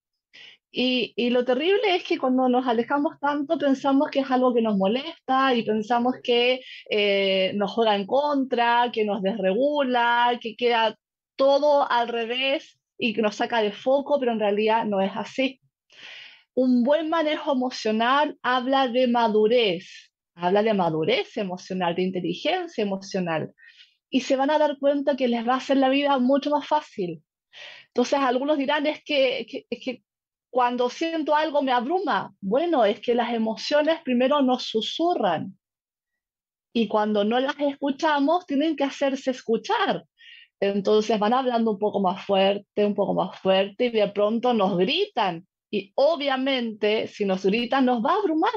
Y, 0.70 1.30
lo 1.30 1.44
terrible 1.44 1.96
es 1.96 2.04
que 2.04 2.18
cuando 2.18 2.48
nos 2.48 2.66
alejamos 2.66 3.18
tanto 3.20 3.58
pensamos 3.58 4.10
que 4.10 4.20
es 4.20 4.30
algo 4.30 4.52
que 4.52 4.60
nos 4.60 4.76
molesta 4.76 5.54
y 5.54 5.62
pensamos 5.62 6.16
que 6.22 6.60
eh, 6.90 7.52
nos 7.54 7.72
juega 7.72 7.96
en 7.96 8.06
contra, 8.06 8.90
que 8.92 9.04
nos 9.04 9.22
desregula, 9.22 10.38
que 10.40 10.56
queda 10.56 10.96
todo 11.36 11.90
al 11.90 12.08
revés 12.08 12.78
y 12.98 13.14
que 13.14 13.22
nos 13.22 13.36
saca 13.36 13.62
de 13.62 13.72
foco, 13.72 14.18
pero 14.20 14.32
en 14.32 14.40
realidad 14.40 14.84
no 14.84 15.00
es 15.00 15.12
así. 15.14 15.60
Un 16.54 16.82
buen 16.84 17.08
manejo 17.08 17.52
emocional 17.52 18.36
habla 18.42 18.88
de 18.88 19.06
madurez, 19.06 20.12
habla 20.34 20.62
de 20.62 20.74
madurez 20.74 21.36
emocional, 21.36 21.94
de 21.94 22.02
inteligencia 22.02 22.82
emocional. 22.82 23.54
Y 24.10 24.20
se 24.22 24.36
van 24.36 24.50
a 24.50 24.58
dar 24.58 24.78
cuenta 24.78 25.16
que 25.16 25.28
les 25.28 25.46
va 25.46 25.54
a 25.54 25.58
hacer 25.58 25.76
la 25.78 25.88
vida 25.88 26.18
mucho 26.18 26.50
más 26.50 26.66
fácil. 26.66 27.22
Entonces, 27.88 28.18
algunos 28.18 28.58
dirán, 28.58 28.86
es 28.86 29.02
que, 29.04 29.66
es 29.68 29.84
que 29.84 30.02
cuando 30.50 30.88
siento 30.90 31.34
algo 31.34 31.62
me 31.62 31.72
abruma. 31.72 32.34
Bueno, 32.40 32.84
es 32.84 33.00
que 33.00 33.14
las 33.14 33.32
emociones 33.32 34.00
primero 34.02 34.42
nos 34.42 34.64
susurran. 34.64 35.58
Y 36.72 36.88
cuando 36.88 37.24
no 37.24 37.40
las 37.40 37.58
escuchamos, 37.58 38.46
tienen 38.46 38.76
que 38.76 38.84
hacerse 38.84 39.30
escuchar. 39.30 40.04
Entonces 40.60 41.18
van 41.18 41.34
hablando 41.34 41.72
un 41.72 41.78
poco 41.78 42.00
más 42.00 42.24
fuerte, 42.24 42.84
un 42.84 42.94
poco 42.94 43.14
más 43.14 43.38
fuerte 43.40 43.86
y 43.86 43.90
de 43.90 44.08
pronto 44.08 44.54
nos 44.54 44.76
gritan. 44.76 45.46
Y 45.70 45.92
obviamente 45.94 47.06
si 47.06 47.24
nos 47.24 47.44
gritan 47.44 47.84
nos 47.84 48.04
va 48.04 48.12
a 48.12 48.16
abrumar. 48.16 48.52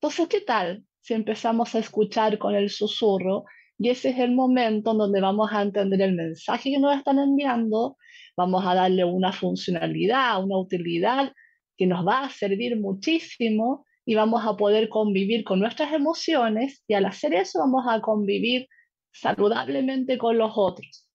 Entonces, 0.00 0.28
¿qué 0.28 0.40
tal 0.40 0.84
si 1.00 1.14
empezamos 1.14 1.74
a 1.74 1.78
escuchar 1.78 2.38
con 2.38 2.54
el 2.54 2.68
susurro? 2.70 3.44
Y 3.78 3.90
ese 3.90 4.10
es 4.10 4.18
el 4.18 4.32
momento 4.32 4.94
donde 4.94 5.20
vamos 5.20 5.50
a 5.52 5.62
entender 5.62 6.00
el 6.02 6.14
mensaje 6.14 6.70
que 6.70 6.78
nos 6.78 6.96
están 6.96 7.18
enviando, 7.18 7.96
vamos 8.36 8.64
a 8.66 8.74
darle 8.74 9.04
una 9.04 9.32
funcionalidad, 9.32 10.42
una 10.42 10.58
utilidad 10.58 11.32
que 11.76 11.86
nos 11.86 12.06
va 12.06 12.24
a 12.24 12.30
servir 12.30 12.78
muchísimo 12.78 13.86
y 14.04 14.14
vamos 14.14 14.44
a 14.46 14.56
poder 14.56 14.88
convivir 14.88 15.44
con 15.44 15.58
nuestras 15.58 15.92
emociones 15.92 16.84
y 16.86 16.94
al 16.94 17.06
hacer 17.06 17.34
eso 17.34 17.58
vamos 17.58 17.84
a 17.88 18.00
convivir 18.00 18.68
saludablemente 19.12 20.18
con 20.18 20.38
los 20.38 20.52
otros. 20.54 21.08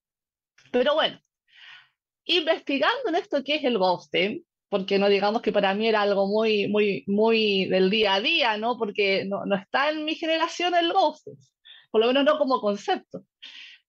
Pero 0.71 0.95
bueno, 0.95 1.19
investigando 2.25 3.09
en 3.09 3.15
esto 3.15 3.43
que 3.43 3.55
es 3.55 3.63
el 3.63 3.77
ghosting, 3.77 4.43
porque 4.69 4.97
no 4.99 5.09
digamos 5.09 5.41
que 5.41 5.51
para 5.51 5.73
mí 5.73 5.87
era 5.87 6.01
algo 6.01 6.27
muy, 6.27 6.67
muy, 6.67 7.03
muy 7.07 7.65
del 7.65 7.89
día 7.89 8.15
a 8.15 8.21
día, 8.21 8.57
¿no? 8.57 8.77
Porque 8.77 9.25
no, 9.25 9.45
no 9.45 9.55
está 9.55 9.89
en 9.89 10.05
mi 10.05 10.15
generación 10.15 10.73
el 10.75 10.91
ghosting, 10.93 11.37
por 11.91 12.01
lo 12.01 12.07
menos 12.07 12.23
no 12.23 12.37
como 12.37 12.61
concepto. 12.61 13.23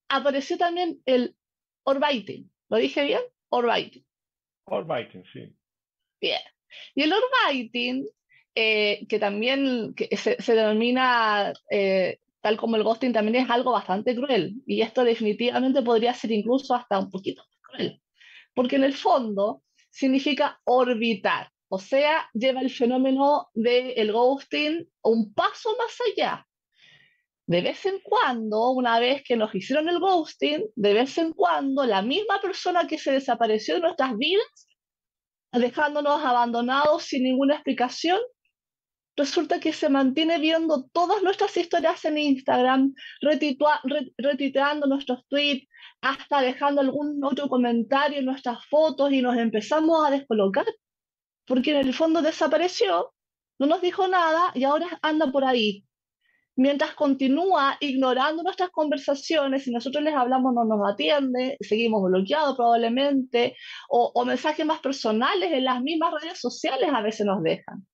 Apareció 0.09 0.59
también 0.59 1.01
el 1.07 1.37
orbiting. 1.85 2.52
¿Lo 2.73 2.79
dije 2.79 3.05
bien? 3.05 3.21
Orbiting. 3.51 4.03
Orbiting, 4.65 5.23
sí. 5.31 5.55
Bien. 6.19 6.41
Y 6.95 7.03
el 7.03 7.13
orbiting, 7.13 8.09
eh, 8.55 9.07
que 9.11 9.19
también 9.19 9.95
se, 10.11 10.41
se, 10.41 10.55
denomina 10.55 11.53
eh, 11.71 12.19
tal 12.41 12.57
como 12.57 12.77
el 12.77 12.83
ghosting 12.83 13.13
también 13.13 13.45
es 13.45 13.51
algo 13.51 13.73
bastante 13.73 14.17
cruel. 14.17 14.55
Y 14.67 14.81
esto 14.81 15.05
definitivamente 15.05 15.83
podría 15.83 16.15
ser 16.15 16.33
incluso 16.33 16.75
hasta 16.75 16.99
un 16.99 17.11
poquito 17.11 17.45
cruel. 17.61 18.01
Porque 18.55 18.77
en 18.77 18.85
el 18.85 18.95
fondo 18.95 19.63
significa 19.91 20.59
orbitar. 20.65 21.51
O 21.69 21.79
sea, 21.79 22.27
lleva 22.33 22.63
el 22.63 22.71
fenómeno 22.71 23.51
del 23.53 24.13
ghosting 24.13 24.89
un 25.03 25.35
paso 25.35 25.77
más 25.77 25.99
allá. 26.11 26.47
De 27.47 27.61
vez 27.61 27.85
en 27.87 28.01
cuando, 28.01 28.71
una 28.71 28.99
vez 29.01 29.23
que 29.25 29.37
nos 29.37 29.55
hicieron 29.55 29.89
el 29.89 29.99
ghosting, 29.99 30.65
de 30.77 30.95
vez 30.95 31.19
en 31.19 31.33
cuando 31.33 31.85
la 31.85 32.01
misma 32.03 32.41
persona 32.41 32.87
que 32.87 32.99
se 32.99 33.13
desapareció 33.13 33.75
de 33.75 33.81
nuestras 33.81 34.17
vidas, 34.17 34.69
dejándonos 35.53 36.25
abandonados 36.25 37.03
sin 37.05 37.25
ninguna 37.25 37.55
explicación, 37.55 38.19
resulta 39.17 39.61
que 39.61 39.73
se 39.73 39.89
mantiene 39.89 40.39
viendo 40.39 40.85
todas 40.93 41.23
nuestras 41.23 41.57
historias 41.57 42.05
en 42.05 42.19
Instagram, 42.19 42.95
retituando 43.21 44.87
nuestros 44.87 45.27
tweets, 45.29 45.69
hasta 46.01 46.41
dejando 46.41 46.81
algún 46.81 47.23
otro 47.25 47.49
comentario 47.49 48.19
en 48.19 48.25
nuestras 48.25 48.65
fotos 48.67 49.13
y 49.13 49.21
nos 49.21 49.37
empezamos 49.37 50.07
a 50.07 50.11
descolocar, 50.11 50.67
porque 51.47 51.71
en 51.73 51.89
el 51.89 51.95
fondo 51.95 52.23
desapareció, 52.23 53.13
no 53.59 53.67
nos 53.67 53.83
dijo 53.83 54.09
nada 54.09 54.53
y 54.55 54.65
ahora 54.65 54.99
anda 55.03 55.31
por 55.31 55.45
ahí. 55.45 55.85
Mientras 56.55 56.95
continúa 56.95 57.77
ignorando 57.81 58.43
nuestras 58.43 58.71
conversaciones, 58.71 59.65
si 59.65 59.71
nosotros 59.71 60.05
les 60.05 60.15
hablamos 60.15 60.53
no 60.55 60.65
nos 60.65 60.93
atiende, 60.93 61.57
seguimos 61.61 62.03
bloqueados 62.03 62.57
probablemente, 62.57 63.57
o, 63.89 64.13
o 64.15 64.25
mensajes 64.25 64.67
más 64.67 64.81
personales 64.81 65.51
en 65.51 65.65
las 65.65 65.81
mismas 65.81 66.13
redes 66.21 66.39
sociales 66.39 66.91
a 66.93 67.01
veces 67.01 67.25
nos 67.25 67.43
dejan. 67.43 67.87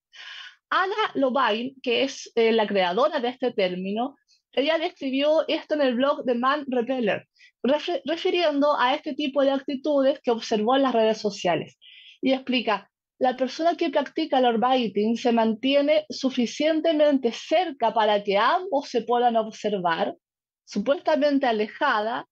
Ana 0.70 1.12
Lobain, 1.14 1.74
que 1.82 2.02
es 2.02 2.30
eh, 2.34 2.52
la 2.52 2.66
creadora 2.66 3.20
de 3.20 3.28
este 3.28 3.52
término, 3.52 4.16
ella 4.52 4.78
describió 4.78 5.46
esto 5.48 5.74
en 5.74 5.82
el 5.82 5.94
blog 5.94 6.24
de 6.24 6.34
Man 6.34 6.64
Repeller, 6.66 7.28
refiriendo 8.04 8.78
a 8.78 8.94
este 8.94 9.14
tipo 9.14 9.42
de 9.42 9.52
actitudes 9.52 10.20
que 10.22 10.30
observó 10.30 10.76
en 10.76 10.82
las 10.82 10.94
redes 10.94 11.18
sociales. 11.18 11.78
Y 12.20 12.32
explica, 12.32 12.90
la 13.18 13.36
persona 13.36 13.74
que 13.76 13.90
practica 13.90 14.38
el 14.38 14.46
orbiting 14.46 15.16
se 15.16 15.32
mantiene 15.32 16.06
suficientemente 16.08 17.32
cerca 17.32 17.92
para 17.92 18.22
que 18.22 18.36
ambos 18.36 18.88
se 18.88 19.02
puedan 19.02 19.36
observar, 19.36 20.14
supuestamente 20.64 21.46
alejada, 21.46 22.26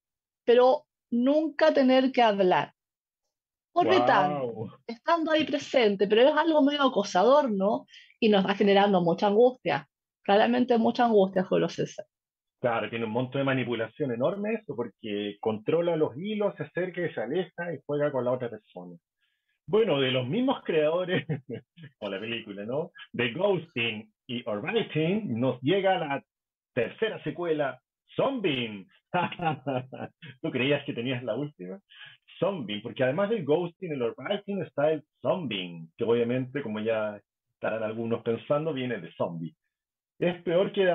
pero 0.45 0.85
nunca 1.11 1.73
tener 1.73 2.11
que 2.11 2.21
hablar. 2.21 2.73
Orbitando, 3.73 4.79
estando 4.87 5.31
ahí 5.31 5.43
presente, 5.43 6.07
pero 6.07 6.29
es 6.29 6.35
algo 6.35 6.63
medio 6.63 6.83
acosador, 6.83 7.51
¿no? 7.51 7.85
y 8.19 8.29
nos 8.29 8.45
va 8.45 8.55
generando 8.55 9.01
mucha 9.01 9.27
angustia, 9.27 9.87
claramente 10.23 10.77
mucha 10.77 11.05
angustia, 11.05 11.43
Julio 11.43 11.69
César. 11.69 12.05
Claro, 12.59 12.89
tiene 12.89 13.05
un 13.05 13.11
monto 13.11 13.37
de 13.37 13.43
manipulación 13.43 14.11
enorme 14.11 14.53
eso, 14.53 14.75
porque 14.75 15.37
controla 15.39 15.95
los 15.95 16.17
hilos, 16.17 16.55
se 16.57 16.63
acerca 16.63 17.01
y 17.01 17.13
se 17.13 17.21
aleja 17.21 17.73
y 17.73 17.79
juega 17.85 18.11
con 18.11 18.25
la 18.25 18.31
otra 18.31 18.49
persona. 18.49 18.95
Bueno, 19.69 19.99
de 19.99 20.11
los 20.11 20.25
mismos 20.25 20.63
creadores, 20.63 21.25
o 21.99 22.09
la 22.09 22.19
película, 22.19 22.63
¿no? 22.63 22.91
De 23.11 23.33
Ghosting 23.33 24.09
y 24.25 24.41
Orbiting, 24.47 25.37
nos 25.37 25.61
llega 25.61 25.99
la 25.99 26.23
tercera 26.73 27.21
secuela, 27.23 27.77
Zombie. 28.15 28.87
¿Tú 30.41 30.51
creías 30.51 30.85
que 30.85 30.93
tenías 30.93 31.21
la 31.23 31.35
última? 31.35 31.79
Zombie, 32.39 32.79
porque 32.79 33.03
además 33.03 33.29
del 33.29 33.43
Ghosting, 33.43 33.91
el 33.91 34.03
Orbiting 34.03 34.61
está 34.61 34.91
el 34.91 35.03
Zombie, 35.21 35.85
que 35.97 36.05
obviamente, 36.05 36.61
como 36.61 36.79
ya 36.79 37.19
estarán 37.55 37.83
algunos 37.83 38.21
pensando, 38.23 38.73
viene 38.73 39.01
de 39.01 39.11
zombie. 39.13 39.53
Es 40.17 40.41
peor 40.43 40.71
que, 40.71 40.89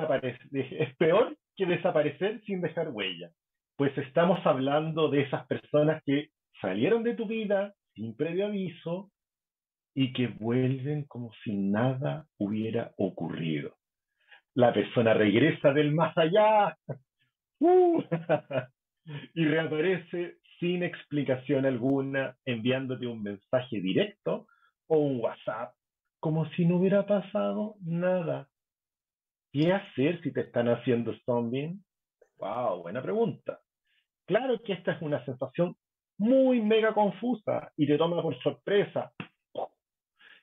es 0.51 0.95
peor 0.95 1.37
que 1.55 1.67
desaparecer 1.67 2.41
sin 2.45 2.61
dejar 2.61 2.89
huella, 2.89 3.29
pues 3.77 3.95
estamos 3.99 4.43
hablando 4.47 5.09
de 5.09 5.21
esas 5.21 5.45
personas 5.45 6.01
que 6.05 6.29
salieron 6.59 7.03
de 7.03 7.13
tu 7.13 7.27
vida 7.27 7.73
sin 7.93 8.15
previo 8.15 8.47
aviso 8.47 9.11
y 9.93 10.13
que 10.13 10.27
vuelven 10.27 11.05
como 11.05 11.31
si 11.43 11.55
nada 11.55 12.27
hubiera 12.37 12.93
ocurrido. 12.97 13.75
La 14.55 14.73
persona 14.73 15.13
regresa 15.13 15.73
del 15.73 15.91
más 15.93 16.17
allá 16.17 16.77
uh, 17.59 18.03
y 19.35 19.45
reaparece 19.45 20.37
sin 20.59 20.83
explicación 20.83 21.65
alguna, 21.65 22.37
enviándote 22.45 23.07
un 23.07 23.21
mensaje 23.21 23.81
directo 23.81 24.47
o 24.87 24.97
un 24.97 25.19
WhatsApp 25.19 25.73
como 26.19 26.49
si 26.51 26.65
no 26.65 26.77
hubiera 26.77 27.05
pasado 27.05 27.75
nada. 27.81 28.47
¿Qué 29.51 29.73
hacer 29.73 30.21
si 30.21 30.31
te 30.31 30.39
están 30.39 30.69
haciendo 30.69 31.13
zombie? 31.25 31.77
Wow, 32.37 32.83
buena 32.83 33.01
pregunta. 33.01 33.59
Claro 34.25 34.61
que 34.63 34.71
esta 34.71 34.93
es 34.93 35.01
una 35.01 35.23
sensación 35.25 35.75
muy 36.17 36.61
mega 36.61 36.93
confusa 36.93 37.71
y 37.77 37.87
te 37.87 37.97
toma 37.97 38.21
por 38.21 38.37
sorpresa. 38.41 39.11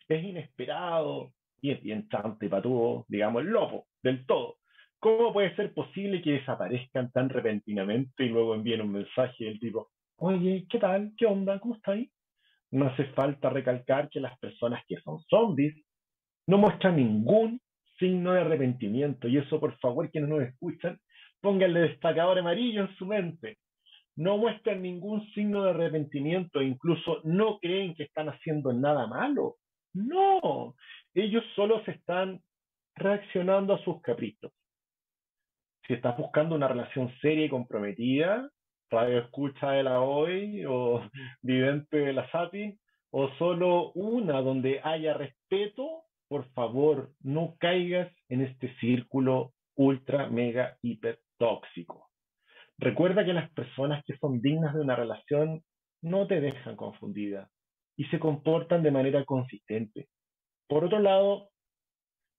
Es 0.09 0.25
inesperado, 0.25 1.33
y 1.63 1.71
es 1.71 1.83
bien 1.83 2.09
chante 2.09 2.49
para 2.49 2.63
todo, 2.63 3.05
digamos, 3.09 3.43
el 3.43 3.49
lobo, 3.49 3.87
del 4.03 4.25
todo. 4.27 4.57
¿Cómo 4.99 5.33
puede 5.33 5.55
ser 5.57 5.73
posible 5.73 6.21
que 6.21 6.33
desaparezcan 6.33 7.11
tan 7.11 7.29
repentinamente 7.29 8.25
y 8.25 8.29
luego 8.29 8.55
envíen 8.55 8.83
un 8.83 8.93
mensaje 8.93 9.45
del 9.45 9.59
tipo, 9.59 9.91
oye, 10.17 10.67
¿qué 10.69 10.79
tal? 10.79 11.13
¿Qué 11.17 11.27
onda? 11.27 11.59
¿Cómo 11.59 11.77
estáis? 11.77 12.11
No 12.71 12.87
hace 12.87 13.05
falta 13.07 13.51
recalcar 13.51 14.09
que 14.11 14.21
las 14.21 14.39
personas 14.39 14.83
que 14.87 14.97
son 15.01 15.21
zombies 15.29 15.75
no 16.47 16.59
muestran 16.59 16.97
ningún 16.97 17.61
signo 17.99 18.33
de 18.33 18.41
arrepentimiento. 18.41 19.29
Y 19.29 19.39
eso, 19.39 19.59
por 19.59 19.79
favor, 19.79 20.11
quienes 20.11 20.31
nos 20.31 20.43
escuchan, 20.43 20.99
pónganle 21.41 21.81
destacador 21.81 22.39
amarillo 22.39 22.83
en 22.83 22.95
su 22.97 23.07
mente. 23.07 23.59
No 24.21 24.37
muestran 24.37 24.83
ningún 24.83 25.27
signo 25.33 25.65
de 25.65 25.71
arrepentimiento, 25.71 26.61
e 26.61 26.67
incluso 26.67 27.23
no 27.25 27.59
creen 27.59 27.95
que 27.95 28.03
están 28.03 28.29
haciendo 28.29 28.71
nada 28.71 29.07
malo. 29.07 29.57
No, 29.95 30.75
ellos 31.15 31.43
solo 31.57 31.83
se 31.85 31.93
están 31.93 32.43
reaccionando 32.97 33.73
a 33.73 33.83
sus 33.83 34.03
caprichos. 34.03 34.53
Si 35.87 35.95
estás 35.95 36.19
buscando 36.19 36.55
una 36.55 36.69
relación 36.69 37.11
seria 37.23 37.47
y 37.47 37.49
comprometida, 37.49 38.51
radio 38.91 39.21
escucha 39.21 39.71
de 39.71 39.85
la 39.85 40.03
hoy 40.03 40.67
o 40.67 41.01
vidente 41.41 41.97
de 41.97 42.13
la 42.13 42.31
SAPI, 42.31 42.79
o 43.13 43.31
solo 43.39 43.91
una 43.93 44.43
donde 44.43 44.83
haya 44.85 45.15
respeto, 45.15 46.03
por 46.29 46.45
favor, 46.53 47.11
no 47.21 47.57
caigas 47.59 48.13
en 48.29 48.43
este 48.43 48.77
círculo 48.81 49.55
ultra, 49.77 50.29
mega, 50.29 50.77
hiper 50.83 51.21
tóxico. 51.39 52.10
Recuerda 52.81 53.27
que 53.27 53.35
las 53.35 53.51
personas 53.53 54.03
que 54.07 54.17
son 54.17 54.41
dignas 54.41 54.75
de 54.75 54.81
una 54.81 54.97
relación 54.97 55.63
no 56.01 56.27
te 56.27 56.41
dejan 56.41 56.77
confundida 56.77 57.51
y 57.95 58.07
se 58.07 58.19
comportan 58.19 58.83
de 58.83 58.91
manera 58.91 59.23
consistente. 59.27 60.09
Por 60.67 60.87
otro 60.87 60.99
lado, 60.99 61.51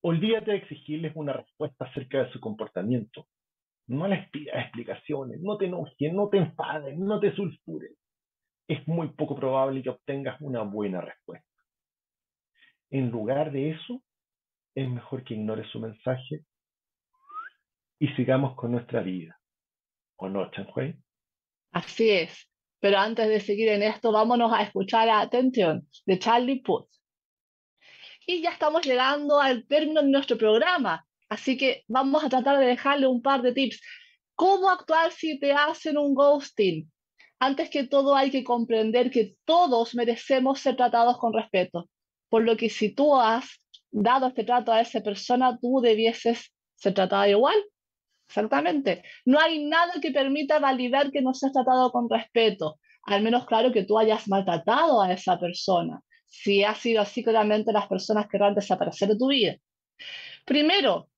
olvídate 0.01 0.49
de 0.49 0.57
exigirles 0.57 1.15
una 1.15 1.33
respuesta 1.33 1.85
acerca 1.85 2.23
de 2.23 2.31
su 2.31 2.39
comportamiento. 2.39 3.27
No 3.85 4.07
les 4.07 4.27
pidas 4.31 4.63
explicaciones, 4.63 5.39
no 5.41 5.57
te 5.57 5.67
enojes, 5.67 6.11
no 6.11 6.27
te 6.29 6.37
enfades, 6.37 6.97
no 6.97 7.19
te 7.19 7.35
sulfures. 7.35 7.95
Es 8.67 8.87
muy 8.87 9.09
poco 9.09 9.35
probable 9.35 9.83
que 9.83 9.91
obtengas 9.91 10.41
una 10.41 10.63
buena 10.63 11.01
respuesta. 11.01 11.47
En 12.89 13.11
lugar 13.11 13.51
de 13.51 13.69
eso, 13.69 14.01
es 14.73 14.89
mejor 14.89 15.23
que 15.23 15.35
ignores 15.35 15.69
su 15.69 15.79
mensaje 15.79 16.45
y 17.99 18.07
sigamos 18.15 18.55
con 18.55 18.71
nuestra 18.71 19.01
vida. 19.01 19.37
¿O 20.21 20.29
no? 20.29 20.51
Así 21.71 22.11
es. 22.11 22.47
Pero 22.79 22.99
antes 22.99 23.27
de 23.27 23.39
seguir 23.39 23.69
en 23.69 23.81
esto, 23.81 24.11
vámonos 24.11 24.53
a 24.53 24.61
escuchar 24.61 25.09
a 25.09 25.19
Atención 25.19 25.87
de 26.05 26.19
Charlie 26.19 26.61
Puth. 26.61 26.87
Y 28.27 28.43
ya 28.43 28.51
estamos 28.51 28.85
llegando 28.85 29.39
al 29.41 29.65
término 29.65 30.03
de 30.03 30.09
nuestro 30.09 30.37
programa. 30.37 31.07
Así 31.27 31.57
que 31.57 31.83
vamos 31.87 32.23
a 32.23 32.29
tratar 32.29 32.59
de 32.59 32.67
dejarle 32.67 33.07
un 33.07 33.23
par 33.23 33.41
de 33.41 33.51
tips. 33.51 33.81
¿Cómo 34.35 34.69
actuar 34.69 35.11
si 35.11 35.39
te 35.39 35.53
hacen 35.53 35.97
un 35.97 36.13
ghosting? 36.13 36.91
Antes 37.39 37.71
que 37.71 37.87
todo 37.87 38.15
hay 38.15 38.29
que 38.29 38.43
comprender 38.43 39.09
que 39.09 39.35
todos 39.43 39.95
merecemos 39.95 40.59
ser 40.59 40.75
tratados 40.75 41.17
con 41.17 41.33
respeto. 41.33 41.89
Por 42.29 42.43
lo 42.43 42.55
que 42.57 42.69
si 42.69 42.93
tú 42.93 43.19
has 43.19 43.59
dado 43.89 44.27
este 44.27 44.43
trato 44.43 44.71
a 44.71 44.81
esa 44.81 45.01
persona, 45.01 45.57
tú 45.59 45.81
debieses 45.81 46.53
ser 46.75 46.93
tratada 46.93 47.27
igual. 47.27 47.55
Exactamente. 48.31 49.03
No 49.25 49.41
hay 49.41 49.65
nada 49.65 49.91
que 50.01 50.11
permita 50.11 50.57
validar 50.59 51.11
que 51.11 51.21
no 51.21 51.33
seas 51.33 51.51
tratado 51.51 51.91
con 51.91 52.09
respeto. 52.09 52.79
Al 53.03 53.23
menos 53.23 53.45
claro 53.45 53.73
que 53.73 53.83
tú 53.83 53.99
hayas 53.99 54.25
maltratado 54.29 55.01
a 55.01 55.11
esa 55.11 55.37
persona. 55.37 56.01
Si 56.27 56.63
ha 56.63 56.73
sido 56.73 57.01
así, 57.01 57.25
claramente 57.25 57.73
las 57.73 57.87
personas 57.87 58.27
querrán 58.31 58.55
desaparecer 58.55 59.09
de 59.09 59.17
tu 59.17 59.27
vida. 59.27 59.57
Primero, 60.45 61.09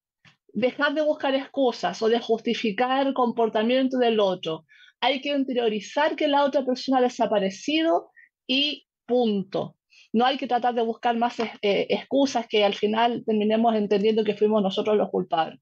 dejar 0.47 0.95
de 0.95 1.03
buscar 1.03 1.35
excusas 1.35 2.01
o 2.01 2.09
de 2.09 2.19
justificar 2.19 3.05
el 3.05 3.13
comportamiento 3.13 3.99
del 3.99 4.19
otro. 4.19 4.65
Hay 4.99 5.21
que 5.21 5.29
interiorizar 5.29 6.15
que 6.15 6.27
la 6.27 6.43
otra 6.43 6.65
persona 6.65 6.97
ha 6.97 7.01
desaparecido 7.01 8.09
y 8.47 8.87
punto. 9.05 9.77
No 10.13 10.25
hay 10.25 10.37
que 10.37 10.47
tratar 10.47 10.73
de 10.73 10.81
buscar 10.81 11.15
más 11.15 11.39
eh, 11.39 11.85
excusas 11.89 12.47
que 12.47 12.65
al 12.65 12.73
final 12.73 13.23
terminemos 13.23 13.75
entendiendo 13.75 14.23
que 14.23 14.35
fuimos 14.35 14.63
nosotros 14.63 14.97
los 14.97 15.11
culpables. 15.11 15.59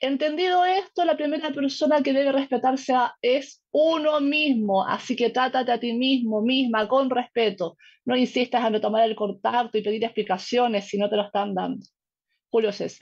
Entendido 0.00 0.64
esto, 0.64 1.04
la 1.04 1.16
primera 1.16 1.50
persona 1.50 2.02
que 2.02 2.12
debe 2.12 2.32
respetarse 2.32 2.94
es 3.22 3.64
uno 3.70 4.20
mismo, 4.20 4.86
así 4.86 5.16
que 5.16 5.30
trátate 5.30 5.72
a 5.72 5.80
ti 5.80 5.92
mismo, 5.92 6.42
misma, 6.42 6.88
con 6.88 7.10
respeto. 7.10 7.76
No 8.04 8.16
insistas 8.16 8.64
en 8.66 8.80
tomar 8.80 9.08
el 9.08 9.14
contacto 9.14 9.78
y 9.78 9.82
pedir 9.82 10.04
explicaciones 10.04 10.86
si 10.86 10.98
no 10.98 11.08
te 11.08 11.16
lo 11.16 11.22
están 11.22 11.54
dando. 11.54 11.84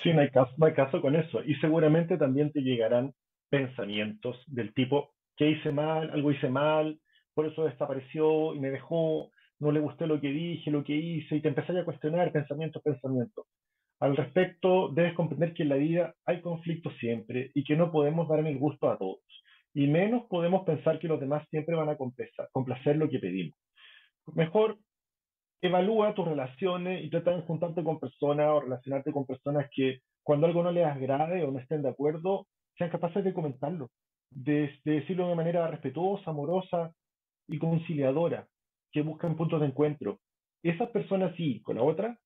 Sí, 0.02 0.12
no 0.12 0.20
hay, 0.20 0.30
caso, 0.30 0.52
no 0.56 0.66
hay 0.66 0.74
caso 0.74 1.00
con 1.02 1.16
eso. 1.16 1.42
Y 1.44 1.54
seguramente 1.56 2.16
también 2.16 2.52
te 2.52 2.60
llegarán 2.60 3.12
pensamientos 3.50 4.42
del 4.46 4.72
tipo, 4.72 5.12
que 5.36 5.50
hice 5.50 5.72
mal? 5.72 6.10
Algo 6.10 6.32
hice 6.32 6.48
mal, 6.48 6.98
por 7.34 7.46
eso 7.46 7.64
desapareció 7.64 8.54
y 8.54 8.60
me 8.60 8.70
dejó, 8.70 9.30
no 9.58 9.72
le 9.72 9.80
gustó 9.80 10.06
lo 10.06 10.20
que 10.20 10.28
dije, 10.28 10.70
lo 10.70 10.84
que 10.84 10.96
hice, 10.96 11.36
y 11.36 11.42
te 11.42 11.48
empecé 11.48 11.78
a 11.78 11.84
cuestionar 11.84 12.32
pensamientos, 12.32 12.82
pensamientos. 12.82 13.46
Al 14.02 14.16
respecto, 14.16 14.88
debes 14.88 15.14
comprender 15.14 15.54
que 15.54 15.62
en 15.62 15.68
la 15.68 15.76
vida 15.76 16.12
hay 16.26 16.40
conflictos 16.40 16.92
siempre 16.98 17.52
y 17.54 17.62
que 17.62 17.76
no 17.76 17.92
podemos 17.92 18.28
darme 18.28 18.50
el 18.50 18.58
gusto 18.58 18.90
a 18.90 18.98
todos. 18.98 19.20
Y 19.74 19.86
menos 19.86 20.24
podemos 20.28 20.64
pensar 20.64 20.98
que 20.98 21.06
los 21.06 21.20
demás 21.20 21.46
siempre 21.50 21.76
van 21.76 21.88
a 21.88 21.96
complacer 21.96 22.96
lo 22.96 23.08
que 23.08 23.20
pedimos. 23.20 23.56
Mejor 24.34 24.76
evalúa 25.60 26.16
tus 26.16 26.26
relaciones 26.26 27.04
y 27.04 27.10
trata 27.10 27.30
de 27.30 27.42
juntarte 27.42 27.84
con 27.84 28.00
personas 28.00 28.48
o 28.48 28.62
relacionarte 28.62 29.12
con 29.12 29.24
personas 29.24 29.70
que 29.72 30.00
cuando 30.24 30.48
algo 30.48 30.64
no 30.64 30.72
les 30.72 30.84
agrade 30.84 31.44
o 31.44 31.52
no 31.52 31.60
estén 31.60 31.82
de 31.82 31.90
acuerdo, 31.90 32.48
sean 32.76 32.90
capaces 32.90 33.22
de 33.22 33.32
comentarlo, 33.32 33.88
de, 34.30 34.80
decirlo 34.84 35.28
de 35.28 35.36
manera 35.36 35.68
respetuosa, 35.68 36.32
amorosa 36.32 36.92
y 37.46 37.56
conciliadora, 37.56 38.48
que 38.90 39.02
buscan 39.02 39.36
puntos 39.36 39.60
de 39.60 39.68
encuentro. 39.68 40.18
Esas 40.64 40.90
personas 40.90 41.36
sí, 41.36 41.62
con 41.62 41.76
la 41.76 41.84
otra, 41.84 42.18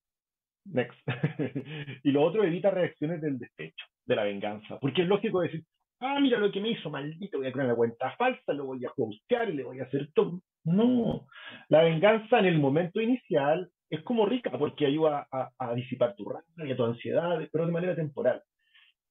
next. 0.73 0.99
y 2.05 2.11
lo 2.11 2.23
otro 2.23 2.45
evita 2.45 2.71
reacciones 2.71 3.21
del 3.21 3.39
despecho, 3.39 3.87
de 4.05 4.17
la 4.17 4.25
venganza, 4.25 4.79
porque 4.81 5.03
es 5.03 5.09
lógico 5.09 5.41
decir, 5.41 5.65
ah, 6.01 6.19
mira 6.21 6.39
lo 6.39 6.51
que 6.51 6.61
me 6.61 6.71
hizo, 6.71 6.91
maldito, 6.91 7.39
voy 7.39 7.47
a 7.47 7.53
crear 7.53 7.67
una 7.67 7.77
cuenta 7.77 8.15
falsa, 8.17 8.53
lo 8.53 8.67
voy 8.67 8.85
a 8.85 8.93
hostear 8.97 9.51
y 9.51 9.55
le 9.55 9.65
voy 9.65 9.81
a 9.81 9.85
hacer 9.85 10.11
todo. 10.15 10.41
No, 10.65 11.27
la 11.69 11.83
venganza 11.83 12.39
en 12.39 12.47
el 12.47 12.59
momento 12.59 13.01
inicial 13.01 13.71
es 13.89 14.03
como 14.03 14.27
rica 14.27 14.51
porque 14.59 14.87
ayuda 14.87 15.29
a, 15.31 15.75
disipar 15.75 16.17
tu 16.17 16.29
rabia, 16.29 16.75
y 16.75 16.77
tu 16.77 16.85
ansiedad, 16.85 17.39
pero 17.53 17.67
de 17.67 17.73
manera 17.73 17.95
temporal. 17.95 18.43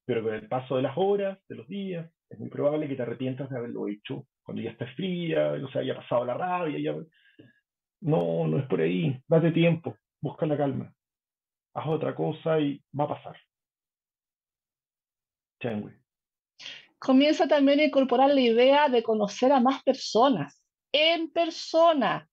Pero 0.04 0.22
con 0.22 0.34
el 0.34 0.48
paso 0.48 0.76
de 0.76 0.82
las 0.82 0.96
horas, 0.96 1.38
de 1.48 1.56
los 1.56 1.66
días, 1.66 2.10
es 2.28 2.38
muy 2.38 2.48
probable 2.48 2.88
que 2.88 2.94
te 2.94 3.02
arrepientas 3.02 3.48
de 3.50 3.56
haberlo 3.56 3.88
hecho 3.88 4.26
cuando 4.46 4.62
ya 4.62 4.70
estés 4.70 4.94
fría, 4.94 5.56
no 5.56 5.68
se 5.68 5.80
haya 5.80 5.96
pasado 5.96 6.24
la 6.24 6.34
rabia. 6.34 6.78
Ya... 6.78 6.94
No, 8.00 8.46
no 8.46 8.58
es 8.58 8.66
por 8.66 8.80
ahí. 8.80 9.20
Date 9.26 9.50
tiempo, 9.50 9.96
busca 10.20 10.46
la 10.46 10.56
calma. 10.56 10.92
Haz 11.76 11.86
otra 11.86 12.14
cosa 12.14 12.58
y 12.58 12.82
va 12.98 13.04
a 13.04 13.08
pasar. 13.08 13.36
Changui 15.62 16.06
comienza 16.98 17.46
también 17.46 17.80
a 17.80 17.84
incorporar 17.84 18.30
la 18.30 18.40
idea 18.40 18.88
de 18.88 19.02
conocer 19.02 19.52
a 19.52 19.60
más 19.60 19.82
personas, 19.82 20.60
en 20.92 21.30
persona. 21.30 22.28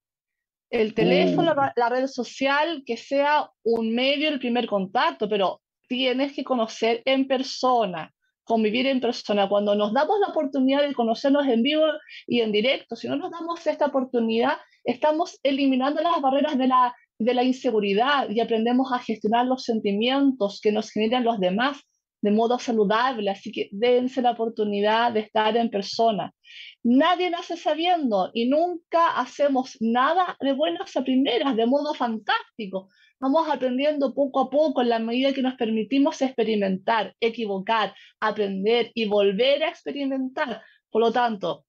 El 0.69 0.95
teléfono, 0.95 1.53
mm. 1.53 1.71
la, 1.75 1.89
red 1.89 2.07
social, 2.07 2.83
que 2.85 2.97
sea 2.97 3.51
un 3.63 3.93
medio 3.93 4.29
el 4.29 4.39
primer 4.39 4.65
contacto, 4.65 5.29
pero 5.29 5.61
tienes 5.87 6.33
que 6.33 6.43
conocer 6.43 7.03
en 7.05 7.27
persona, 7.27 8.11
convivir 8.43 8.87
en 8.87 8.99
persona. 8.99 9.47
Cuando 9.47 9.75
nos 9.75 9.93
damos 9.93 10.19
la 10.19 10.29
oportunidad 10.29 10.81
de 10.81 10.95
conocernos 10.95 11.45
en 11.47 11.61
vivo 11.61 11.85
y 12.25 12.41
en 12.41 12.51
directo, 12.51 12.95
si 12.95 13.07
no 13.07 13.15
nos 13.15 13.29
damos 13.29 13.65
esta 13.67 13.85
oportunidad, 13.85 14.57
estamos 14.83 15.39
eliminando 15.43 16.01
las 16.01 16.19
barreras 16.19 16.57
de 16.57 16.67
la, 16.67 16.95
de 17.23 17.33
la 17.33 17.43
inseguridad 17.43 18.29
y 18.29 18.39
aprendemos 18.39 18.91
a 18.91 18.99
gestionar 18.99 19.45
los 19.45 19.63
sentimientos 19.63 20.59
que 20.61 20.71
nos 20.71 20.91
generan 20.91 21.23
los 21.23 21.39
demás 21.39 21.81
de 22.23 22.31
modo 22.31 22.57
saludable, 22.57 23.29
así 23.29 23.51
que 23.51 23.67
dense 23.73 24.21
la 24.21 24.31
oportunidad 24.31 25.11
de 25.11 25.19
estar 25.19 25.57
en 25.57 25.69
persona. 25.69 26.33
Nadie 26.81 27.29
nace 27.29 27.57
sabiendo 27.57 28.31
y 28.33 28.47
nunca 28.47 29.19
hacemos 29.19 29.75
nada 29.81 30.37
de 30.39 30.53
buenas 30.53 30.95
a 30.95 31.03
primeras, 31.03 31.53
de 31.57 31.65
modo 31.65 31.93
fantástico. 31.93 32.87
Vamos 33.19 33.49
aprendiendo 33.49 34.13
poco 34.13 34.39
a 34.39 34.49
poco 34.49 34.81
en 34.81 34.89
la 34.89 34.99
medida 34.99 35.33
que 35.33 35.41
nos 35.41 35.55
permitimos 35.55 36.21
experimentar, 36.21 37.13
equivocar, 37.19 37.93
aprender 38.21 38.91
y 38.93 39.05
volver 39.05 39.63
a 39.63 39.69
experimentar. 39.69 40.61
Por 40.89 41.01
lo 41.01 41.11
tanto, 41.11 41.65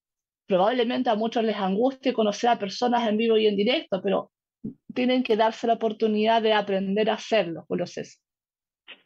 probablemente 0.47 1.11
a 1.11 1.17
muchos 1.17 1.43
les 1.43 1.57
angustie 1.57 2.13
conocer 2.13 2.51
a 2.51 2.59
personas 2.61 3.09
en 3.09 3.17
vivo 3.17 3.37
y 3.37 3.49
en 3.49 3.57
directo, 3.57 4.01
pero 4.01 4.31
tienen 4.95 5.23
que 5.23 5.37
darse 5.37 5.67
la 5.67 5.75
oportunidad 5.75 6.43
de 6.43 6.53
aprender 6.53 7.11
a 7.11 7.15
hacerlo, 7.15 7.65
Julio 7.69 7.87
César. 7.87 8.21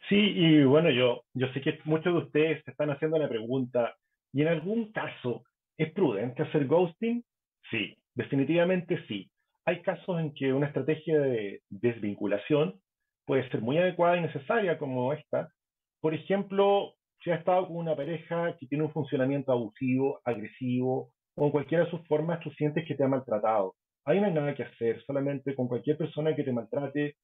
Sí, 0.09 0.17
y 0.17 0.65
bueno, 0.65 0.91
yo, 0.91 1.23
yo 1.35 1.49
sé 1.53 1.61
que 1.61 1.79
muchos 1.85 2.15
de 2.15 2.21
ustedes 2.21 2.65
se 2.65 2.71
están 2.71 2.91
haciendo 2.91 3.19
la 3.19 3.29
pregunta, 3.29 3.95
¿y 4.33 4.43
en 4.43 4.49
algún 4.49 4.93
caso 4.93 5.43
es 5.77 5.93
prudente 5.93 6.43
hacer 6.43 6.67
ghosting? 6.67 7.23
Sí, 7.71 7.97
definitivamente 8.15 9.05
sí. 9.07 9.31
Hay 9.67 9.83
casos 9.83 10.19
en 10.19 10.33
que 10.33 10.53
una 10.53 10.67
estrategia 10.67 11.21
de 11.21 11.61
desvinculación 11.69 12.81
puede 13.27 13.49
ser 13.51 13.61
muy 13.61 13.77
adecuada 13.77 14.17
y 14.17 14.23
necesaria 14.23 14.79
como 14.79 15.13
esta. 15.13 15.53
Por 16.01 16.15
ejemplo, 16.15 16.95
si 17.23 17.31
has 17.31 17.41
estado 17.41 17.67
con 17.67 17.77
una 17.77 17.95
pareja 17.95 18.57
que 18.59 18.67
tiene 18.67 18.85
un 18.85 18.93
funcionamiento 18.93 19.53
abusivo, 19.53 20.21
agresivo, 20.25 21.11
o 21.35 21.45
en 21.45 21.51
cualquiera 21.51 21.85
de 21.85 21.91
sus 21.91 22.07
formas 22.09 22.41
tú 22.41 22.51
sientes 22.53 22.87
que 22.87 22.95
te 22.95 23.05
ha 23.05 23.09
maltratado. 23.09 23.75
Ahí 24.09 24.21
no 24.21 24.27
hay 24.27 24.33
nada 24.33 24.55
que 24.55 24.63
hacer, 24.63 25.05
solamente 25.05 25.55
con 25.55 25.69
cualquier 25.69 25.99
persona 25.99 26.35
que 26.35 26.43
te 26.43 26.51
maltrate, 26.51 27.19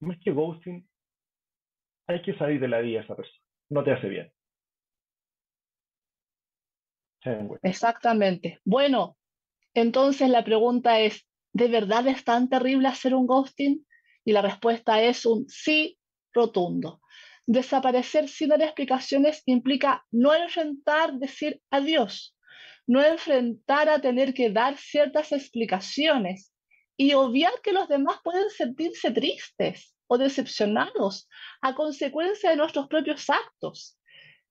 más 0.00 0.18
que 0.18 0.30
ghosting, 0.30 0.88
hay 2.06 2.22
que 2.22 2.34
salir 2.38 2.58
de 2.58 2.68
la 2.68 2.80
vida 2.80 3.02
esa 3.02 3.14
persona. 3.14 3.44
No 3.68 3.84
te 3.84 3.92
hace 3.92 4.08
bien. 4.08 4.32
Exactamente. 7.62 8.60
Bueno, 8.64 9.18
entonces 9.74 10.30
la 10.30 10.42
pregunta 10.42 11.00
es, 11.00 11.28
¿de 11.52 11.68
verdad 11.68 12.06
es 12.08 12.24
tan 12.24 12.48
terrible 12.48 12.88
hacer 12.88 13.14
un 13.14 13.26
ghosting? 13.26 13.86
Y 14.24 14.32
la 14.32 14.40
respuesta 14.40 15.02
es 15.02 15.26
un 15.26 15.46
sí 15.50 15.98
rotundo. 16.32 17.02
Desaparecer 17.46 18.26
sin 18.26 18.48
dar 18.48 18.62
explicaciones 18.62 19.42
implica 19.44 20.06
no 20.10 20.32
enfrentar, 20.32 21.12
decir 21.12 21.60
adiós, 21.70 22.34
no 22.92 23.02
enfrentar 23.02 23.88
a 23.88 24.00
tener 24.00 24.34
que 24.34 24.50
dar 24.50 24.76
ciertas 24.76 25.32
explicaciones 25.32 26.52
y 26.94 27.14
obviar 27.14 27.54
que 27.62 27.72
los 27.72 27.88
demás 27.88 28.18
pueden 28.22 28.50
sentirse 28.50 29.10
tristes 29.10 29.94
o 30.08 30.18
decepcionados 30.18 31.26
a 31.62 31.74
consecuencia 31.74 32.50
de 32.50 32.56
nuestros 32.56 32.88
propios 32.88 33.30
actos. 33.30 33.98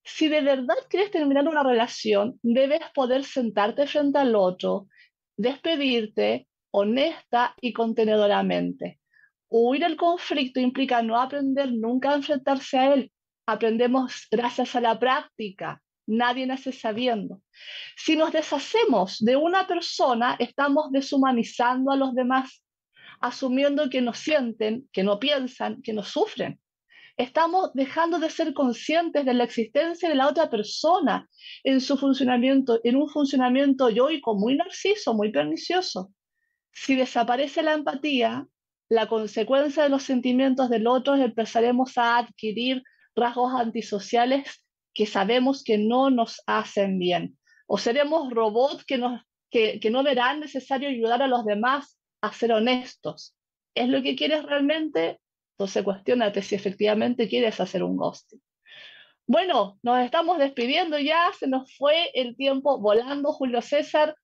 Si 0.03 0.27
de 0.27 0.41
verdad 0.41 0.73
quieres 0.89 1.11
terminar 1.11 1.47
una 1.47 1.61
relación, 1.61 2.39
debes 2.41 2.81
poder 2.95 3.25
sentarte 3.25 3.85
frente 3.85 4.17
al 4.17 4.35
otro, 4.35 4.87
despedirte 5.37 6.47
honesta 6.71 7.53
y 7.61 7.73
contenedoramente. 7.73 8.99
Huir 9.49 9.83
el 9.83 9.97
conflicto 9.97 10.59
implica 10.59 11.03
no 11.03 11.21
aprender 11.21 11.71
nunca 11.73 12.09
a 12.09 12.15
enfrentarse 12.15 12.79
a 12.79 12.93
él. 12.95 13.11
Aprendemos 13.45 14.27
gracias 14.31 14.75
a 14.75 14.81
la 14.81 14.97
práctica. 14.97 15.79
Nadie 16.11 16.45
nace 16.45 16.71
sabiendo. 16.71 17.41
Si 17.95 18.15
nos 18.15 18.31
deshacemos 18.31 19.19
de 19.19 19.35
una 19.35 19.65
persona, 19.65 20.35
estamos 20.39 20.91
deshumanizando 20.91 21.91
a 21.91 21.95
los 21.95 22.13
demás, 22.13 22.61
asumiendo 23.19 23.89
que 23.89 24.01
no 24.01 24.13
sienten, 24.13 24.89
que 24.91 25.03
no 25.03 25.19
piensan, 25.19 25.81
que 25.81 25.93
no 25.93 26.03
sufren 26.03 26.59
estamos 27.17 27.71
dejando 27.73 28.19
de 28.19 28.29
ser 28.29 28.53
conscientes 28.53 29.25
de 29.25 29.33
la 29.33 29.43
existencia 29.43 30.09
de 30.09 30.15
la 30.15 30.27
otra 30.27 30.49
persona 30.49 31.29
en 31.63 31.81
su 31.81 31.97
funcionamiento, 31.97 32.79
en 32.83 32.95
un 32.95 33.09
funcionamiento 33.09 33.89
yoico 33.89 34.35
muy 34.35 34.55
narciso, 34.55 35.13
muy 35.13 35.31
pernicioso. 35.31 36.11
Si 36.71 36.95
desaparece 36.95 37.61
la 37.61 37.73
empatía, 37.73 38.47
la 38.89 39.07
consecuencia 39.07 39.83
de 39.83 39.89
los 39.89 40.03
sentimientos 40.03 40.69
del 40.69 40.87
otro 40.87 41.15
empezaremos 41.15 41.97
a 41.97 42.17
adquirir 42.17 42.83
rasgos 43.15 43.53
antisociales 43.53 44.65
que 44.93 45.05
sabemos 45.05 45.63
que 45.63 45.77
no 45.77 46.09
nos 46.09 46.41
hacen 46.47 46.99
bien. 46.99 47.37
O 47.67 47.77
seremos 47.77 48.31
robots 48.31 48.85
que, 48.85 48.97
nos, 48.97 49.21
que, 49.49 49.79
que 49.79 49.89
no 49.89 50.03
verán 50.03 50.39
necesario 50.39 50.89
ayudar 50.89 51.21
a 51.21 51.27
los 51.27 51.45
demás 51.45 51.97
a 52.21 52.31
ser 52.33 52.51
honestos. 52.51 53.35
¿Es 53.75 53.87
lo 53.87 54.01
que 54.01 54.15
quieres 54.15 54.43
realmente? 54.43 55.19
Entonces 55.53 55.83
cuestionate 55.83 56.41
si 56.41 56.55
efectivamente 56.55 57.29
quieres 57.29 57.59
hacer 57.59 57.83
un 57.83 57.95
ghosting. 57.95 58.41
Bueno, 59.27 59.79
nos 59.83 60.03
estamos 60.03 60.39
despidiendo 60.39 60.99
ya, 60.99 61.31
se 61.39 61.47
nos 61.47 61.73
fue 61.77 62.09
el 62.13 62.35
tiempo 62.35 62.79
volando, 62.79 63.31
Julio 63.31 63.61
César. 63.61 64.15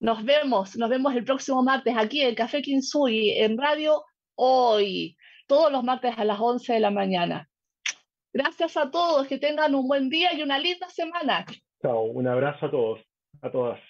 Nos 0.00 0.24
vemos, 0.24 0.76
nos 0.76 0.90
vemos 0.90 1.14
el 1.14 1.24
próximo 1.24 1.62
martes 1.62 1.94
aquí 1.96 2.20
en 2.20 2.34
Café 2.34 2.60
Kinsui, 2.60 3.30
en 3.30 3.56
radio 3.56 4.04
hoy, 4.34 5.16
todos 5.46 5.72
los 5.72 5.82
martes 5.84 6.14
a 6.18 6.24
las 6.24 6.38
11 6.40 6.74
de 6.74 6.80
la 6.80 6.90
mañana. 6.90 7.48
Gracias 8.34 8.76
a 8.76 8.90
todos, 8.90 9.28
que 9.28 9.38
tengan 9.38 9.76
un 9.76 9.86
buen 9.86 10.08
día 10.08 10.34
y 10.34 10.42
una 10.42 10.58
linda 10.58 10.88
semana. 10.88 11.46
Chao, 11.80 12.02
un 12.02 12.26
abrazo 12.26 12.66
a 12.66 12.70
todos, 12.70 13.00
a 13.40 13.50
todas. 13.50 13.80